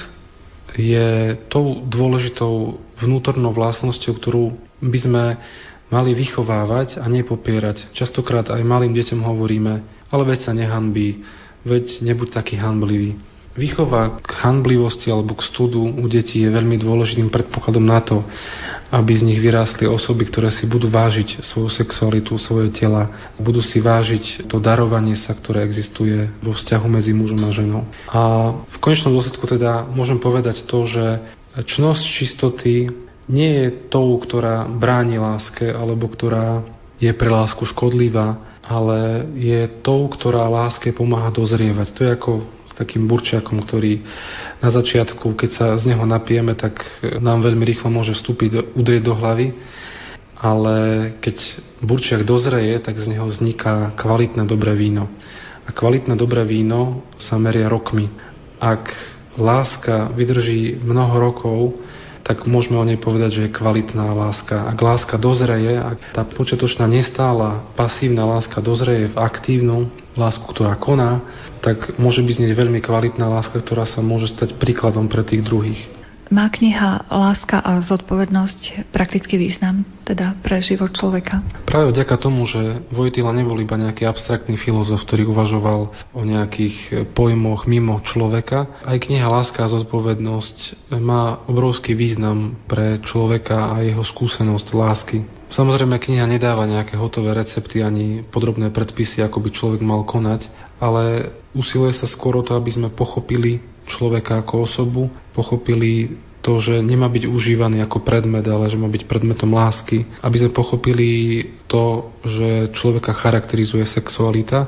je 0.80 1.36
tou 1.52 1.84
dôležitou 1.84 2.80
vnútornou 2.96 3.52
vlastnosťou, 3.52 4.14
ktorú 4.16 4.44
by 4.80 5.00
sme 5.04 5.24
mali 5.92 6.16
vychovávať 6.16 7.04
a 7.04 7.06
nepopierať. 7.12 7.92
Častokrát 7.92 8.48
aj 8.48 8.64
malým 8.64 8.96
deťom 8.96 9.20
hovoríme, 9.20 9.74
ale 10.08 10.24
veď 10.24 10.40
sa 10.48 10.56
nehanbí, 10.56 11.28
veď 11.68 12.08
nebuď 12.08 12.40
taký 12.40 12.56
hanblivý. 12.56 13.20
Výchova 13.52 14.24
k 14.24 14.32
handlivosti 14.48 15.12
alebo 15.12 15.36
k 15.36 15.44
studu 15.44 15.84
u 15.84 16.06
detí 16.08 16.40
je 16.40 16.48
veľmi 16.48 16.80
dôležitým 16.80 17.28
predpokladom 17.28 17.84
na 17.84 18.00
to, 18.00 18.24
aby 18.92 19.12
z 19.12 19.28
nich 19.28 19.40
vyrástli 19.44 19.88
osoby, 19.88 20.28
ktoré 20.28 20.52
si 20.52 20.68
budú 20.68 20.88
vážiť 20.88 21.44
svoju 21.44 21.68
sexualitu, 21.68 22.40
svoje 22.40 22.72
tela, 22.72 23.32
budú 23.36 23.60
si 23.60 23.84
vážiť 23.84 24.48
to 24.48 24.64
darovanie 24.64 25.20
sa, 25.20 25.36
ktoré 25.36 25.68
existuje 25.68 26.32
vo 26.40 26.56
vzťahu 26.56 26.88
medzi 26.88 27.12
mužom 27.12 27.44
a 27.44 27.52
ženou. 27.52 27.84
A 28.08 28.22
v 28.72 28.78
konečnom 28.80 29.16
dôsledku 29.16 29.44
teda 29.48 29.84
môžem 29.84 30.20
povedať 30.20 30.64
to, 30.68 30.88
že 30.88 31.24
čnosť 31.56 32.04
čistoty 32.08 32.88
nie 33.32 33.52
je 33.64 33.68
tou, 33.92 34.16
ktorá 34.20 34.68
bráni 34.68 35.20
láske 35.20 35.68
alebo 35.72 36.08
ktorá 36.08 36.64
je 37.00 37.12
pre 37.16 37.28
lásku 37.32 37.64
škodlivá, 37.68 38.51
ale 38.62 39.26
je 39.34 39.66
tou, 39.82 40.06
ktorá 40.06 40.46
láske 40.46 40.94
pomáha 40.94 41.34
dozrievať. 41.34 41.88
To 41.98 42.02
je 42.06 42.12
ako 42.14 42.32
s 42.70 42.74
takým 42.78 43.10
burčiakom, 43.10 43.58
ktorý 43.66 44.06
na 44.62 44.70
začiatku, 44.70 45.34
keď 45.34 45.50
sa 45.50 45.66
z 45.82 45.92
neho 45.92 46.06
napijeme, 46.06 46.54
tak 46.54 46.78
nám 47.20 47.42
veľmi 47.42 47.66
rýchlo 47.66 47.90
môže 47.90 48.14
vstúpiť, 48.14 48.78
udrieť 48.78 49.04
do 49.04 49.18
hlavy, 49.18 49.48
ale 50.38 50.78
keď 51.22 51.38
burčiak 51.82 52.22
dozreje, 52.26 52.78
tak 52.82 52.98
z 53.02 53.18
neho 53.18 53.26
vzniká 53.30 53.94
kvalitné 53.98 54.46
dobré 54.46 54.78
víno. 54.78 55.10
A 55.66 55.70
kvalitné 55.74 56.18
dobré 56.18 56.46
víno 56.46 57.06
sa 57.22 57.38
meria 57.38 57.70
rokmi. 57.70 58.10
Ak 58.58 58.90
láska 59.38 60.10
vydrží 60.14 60.82
mnoho 60.82 61.16
rokov, 61.18 61.58
tak 62.32 62.48
môžeme 62.48 62.80
o 62.80 62.88
nej 62.88 62.96
povedať, 62.96 63.30
že 63.36 63.42
je 63.44 63.58
kvalitná 63.60 64.16
láska. 64.16 64.72
Ak 64.72 64.80
láska 64.80 65.20
dozreje, 65.20 65.76
ak 65.76 66.16
tá 66.16 66.24
počiatočná 66.24 66.88
nestála 66.88 67.68
pasívna 67.76 68.24
láska 68.24 68.64
dozreje 68.64 69.12
v 69.12 69.20
aktívnu 69.20 69.92
lásku, 70.16 70.48
ktorá 70.48 70.80
koná, 70.80 71.20
tak 71.60 72.00
môže 72.00 72.24
byť 72.24 72.40
znieť 72.40 72.54
veľmi 72.56 72.80
kvalitná 72.80 73.28
láska, 73.28 73.60
ktorá 73.60 73.84
sa 73.84 74.00
môže 74.00 74.32
stať 74.32 74.56
príkladom 74.56 75.12
pre 75.12 75.28
tých 75.28 75.44
druhých. 75.44 76.01
Má 76.32 76.48
kniha 76.48 77.12
Láska 77.12 77.60
a 77.60 77.84
zodpovednosť 77.84 78.88
praktický 78.96 79.36
význam, 79.36 79.84
teda 80.08 80.40
pre 80.40 80.64
život 80.64 80.96
človeka? 80.96 81.44
Práve 81.68 81.92
vďaka 81.92 82.16
tomu, 82.16 82.48
že 82.48 82.88
Vojtila 82.88 83.36
nebol 83.36 83.60
iba 83.60 83.76
nejaký 83.76 84.08
abstraktný 84.08 84.56
filozof, 84.56 85.04
ktorý 85.04 85.28
uvažoval 85.28 85.92
o 86.16 86.22
nejakých 86.24 87.12
pojmoch 87.12 87.68
mimo 87.68 88.00
človeka, 88.08 88.80
aj 88.88 89.12
kniha 89.12 89.28
Láska 89.28 89.68
a 89.68 89.72
zodpovednosť 89.76 90.88
má 91.04 91.44
obrovský 91.52 92.00
význam 92.00 92.56
pre 92.64 93.04
človeka 93.04 93.76
a 93.76 93.84
jeho 93.84 94.08
skúsenosť 94.08 94.68
lásky. 94.72 95.28
Samozrejme, 95.52 96.00
kniha 96.00 96.24
nedáva 96.32 96.64
nejaké 96.64 96.96
hotové 96.96 97.36
recepty 97.36 97.84
ani 97.84 98.24
podrobné 98.24 98.72
predpisy, 98.72 99.20
ako 99.20 99.44
by 99.44 99.50
človek 99.52 99.82
mal 99.84 100.08
konať, 100.08 100.48
ale 100.80 101.36
usiluje 101.52 101.92
sa 101.92 102.08
skôr 102.08 102.40
o 102.40 102.44
to, 102.48 102.56
aby 102.56 102.72
sme 102.72 102.88
pochopili 102.88 103.60
človeka 103.92 104.40
ako 104.40 104.54
osobu, 104.64 105.04
pochopili 105.36 106.16
to, 106.42 106.58
že 106.58 106.82
nemá 106.82 107.06
byť 107.06 107.30
užívaný 107.30 107.86
ako 107.86 108.02
predmet, 108.02 108.48
ale 108.50 108.72
že 108.72 108.80
má 108.80 108.90
byť 108.90 109.06
predmetom 109.06 109.54
lásky. 109.54 110.10
Aby 110.26 110.42
sme 110.42 110.58
pochopili 110.58 111.10
to, 111.70 112.10
že 112.26 112.74
človeka 112.74 113.14
charakterizuje 113.14 113.86
sexualita 113.86 114.66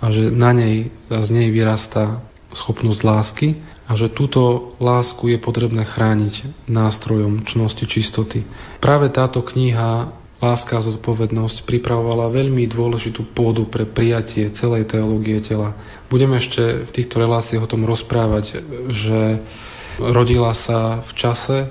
a 0.00 0.06
že 0.08 0.32
na 0.32 0.56
nej 0.56 0.88
a 1.12 1.20
z 1.20 1.30
nej 1.36 1.48
vyrastá 1.52 2.24
schopnosť 2.50 3.00
lásky 3.04 3.48
a 3.84 3.94
že 3.94 4.10
túto 4.10 4.74
lásku 4.78 5.28
je 5.28 5.38
potrebné 5.38 5.82
chrániť 5.82 6.66
nástrojom 6.66 7.42
čnosti 7.46 7.84
čistoty. 7.84 8.42
Práve 8.80 9.12
táto 9.12 9.44
kniha 9.44 10.19
Láska 10.40 10.80
a 10.80 10.86
zodpovednosť 10.88 11.68
pripravovala 11.68 12.32
veľmi 12.32 12.64
dôležitú 12.64 13.36
pôdu 13.36 13.68
pre 13.68 13.84
prijatie 13.84 14.48
celej 14.56 14.88
teológie 14.88 15.36
tela. 15.44 15.76
Budeme 16.08 16.40
ešte 16.40 16.88
v 16.88 16.90
týchto 16.96 17.20
reláciách 17.20 17.60
o 17.60 17.68
tom 17.68 17.84
rozprávať, 17.84 18.64
že 18.88 19.20
rodila 20.00 20.56
sa 20.56 21.04
v 21.04 21.12
čase, 21.12 21.68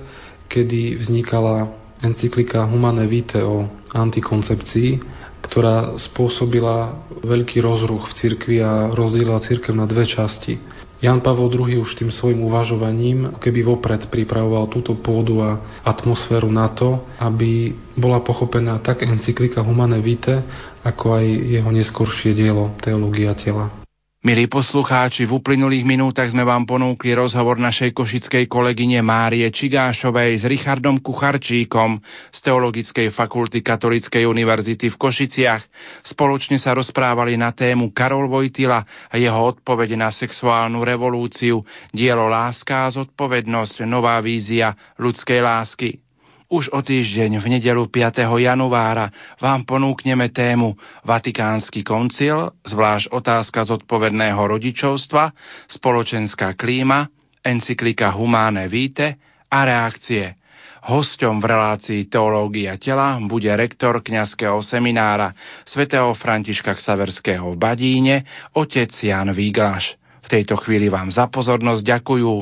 kedy 0.54 1.02
vznikala 1.02 1.74
encyklika 2.06 2.70
Humane 2.70 3.10
Vitae 3.10 3.42
o 3.42 3.66
antikoncepcii, 3.90 5.02
ktorá 5.42 5.98
spôsobila 5.98 7.10
veľký 7.26 7.66
rozruch 7.66 8.14
v 8.14 8.18
cirkvi 8.22 8.56
a 8.62 8.94
rozdielila 8.94 9.42
cirkev 9.42 9.74
na 9.74 9.90
dve 9.90 10.06
časti. 10.06 10.62
Jan 11.00 11.24
Pavel 11.24 11.48
II 11.48 11.80
už 11.80 11.96
tým 11.96 12.12
svojim 12.12 12.44
uvažovaním 12.44 13.40
keby 13.40 13.64
vopred 13.64 14.12
pripravoval 14.12 14.68
túto 14.68 15.00
pôdu 15.00 15.40
a 15.40 15.80
atmosféru 15.88 16.52
na 16.52 16.68
to, 16.76 17.08
aby 17.24 17.72
bola 17.96 18.20
pochopená 18.20 18.84
tak 18.84 19.08
encyklika 19.08 19.64
Humane 19.64 20.04
Vitae, 20.04 20.44
ako 20.84 21.16
aj 21.16 21.26
jeho 21.26 21.70
neskoršie 21.72 22.36
dielo 22.36 22.76
Teológia 22.84 23.32
tela. 23.32 23.79
Milí 24.20 24.52
poslucháči, 24.52 25.24
v 25.24 25.40
uplynulých 25.40 25.88
minútach 25.88 26.28
sme 26.28 26.44
vám 26.44 26.68
ponúkli 26.68 27.16
rozhovor 27.16 27.56
našej 27.56 27.96
košickej 27.96 28.52
kolegyne 28.52 29.00
Márie 29.00 29.48
Čigášovej 29.48 30.36
s 30.36 30.44
Richardom 30.44 31.00
Kucharčíkom 31.00 32.04
z 32.28 32.40
Teologickej 32.44 33.16
fakulty 33.16 33.64
Katolíckej 33.64 34.28
univerzity 34.28 34.92
v 34.92 35.00
Košiciach. 35.00 35.64
Spoločne 36.04 36.60
sa 36.60 36.76
rozprávali 36.76 37.40
na 37.40 37.56
tému 37.56 37.96
Karol 37.96 38.28
Vojtila 38.28 38.84
a 39.08 39.16
jeho 39.16 39.56
odpovede 39.56 39.96
na 39.96 40.12
sexuálnu 40.12 40.84
revolúciu, 40.84 41.64
dielo 41.96 42.28
Láska 42.28 42.92
a 42.92 42.92
zodpovednosť, 42.92 43.88
nová 43.88 44.20
vízia 44.20 44.76
ľudskej 45.00 45.40
lásky. 45.40 46.09
Už 46.50 46.74
o 46.74 46.82
týždeň 46.82 47.38
v 47.38 47.62
nedelu 47.62 47.86
5. 47.86 48.26
januára 48.26 49.14
vám 49.38 49.70
ponúkneme 49.70 50.34
tému 50.34 50.74
Vatikánsky 51.06 51.86
koncil, 51.86 52.58
zvlášť 52.66 53.14
otázka 53.14 53.70
zodpovedného 53.70 54.42
rodičovstva, 54.58 55.30
spoločenská 55.70 56.58
klíma, 56.58 57.06
encyklika 57.46 58.10
Humane 58.18 58.66
Vitae 58.66 59.22
a 59.46 59.62
reakcie. 59.62 60.42
Hosťom 60.90 61.38
v 61.38 61.46
relácii 61.54 62.02
Teológia 62.10 62.82
tela 62.82 63.22
bude 63.22 63.54
rektor 63.54 64.02
kňazského 64.02 64.58
seminára 64.66 65.30
svätého 65.70 66.10
Františka 66.18 66.74
Ksaverského 66.74 67.46
v 67.54 67.58
Badíne, 67.62 68.26
otec 68.58 68.90
Jan 68.90 69.38
Víglaš 69.38 70.00
tejto 70.30 70.62
chvíli 70.62 70.94
vám 70.94 71.10
za 71.10 71.26
pozornosť 71.26 71.82
ďakujú 71.82 72.34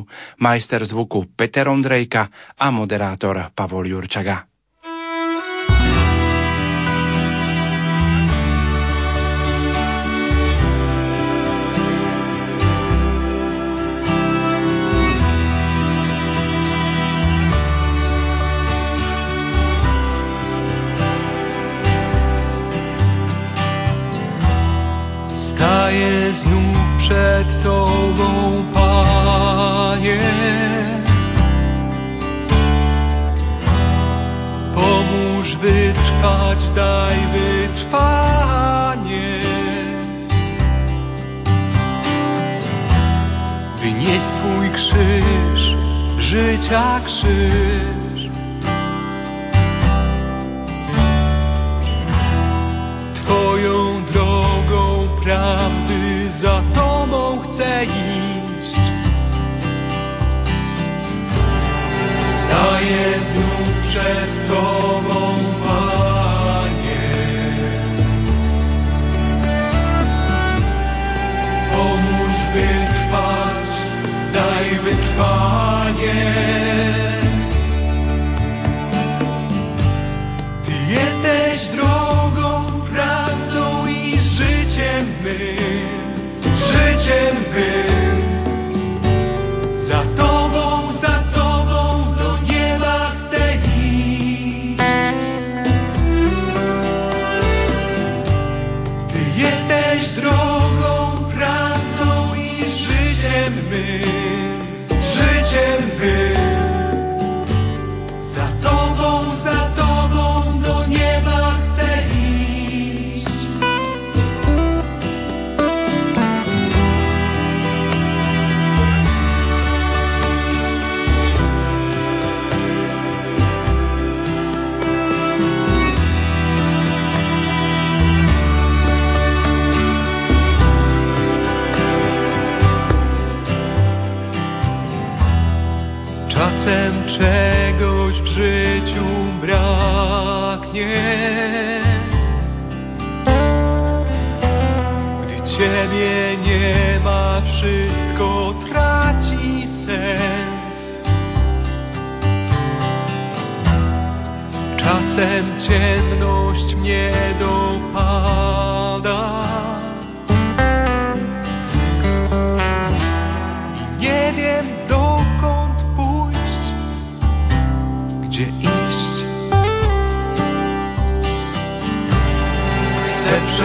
majster 0.44 0.84
zvuku 0.84 1.32
Peter 1.40 1.72
Ondrejka 1.72 2.28
a 2.60 2.68
moderátor 2.68 3.56
Pavol 3.56 3.88
Jurčaga. 3.88 4.44
przed 27.08 27.64
Tobą, 27.64 27.77
Panie. 30.08 31.04
Pomóż 34.76 35.56
wytrwać, 35.56 36.60
daj 36.76 37.18
wytrwanie. 37.34 38.08
Wynieś 43.82 44.24
swój 44.24 44.70
krzyż, 44.74 45.76
życia 46.20 47.02
krzyż. 47.06 47.97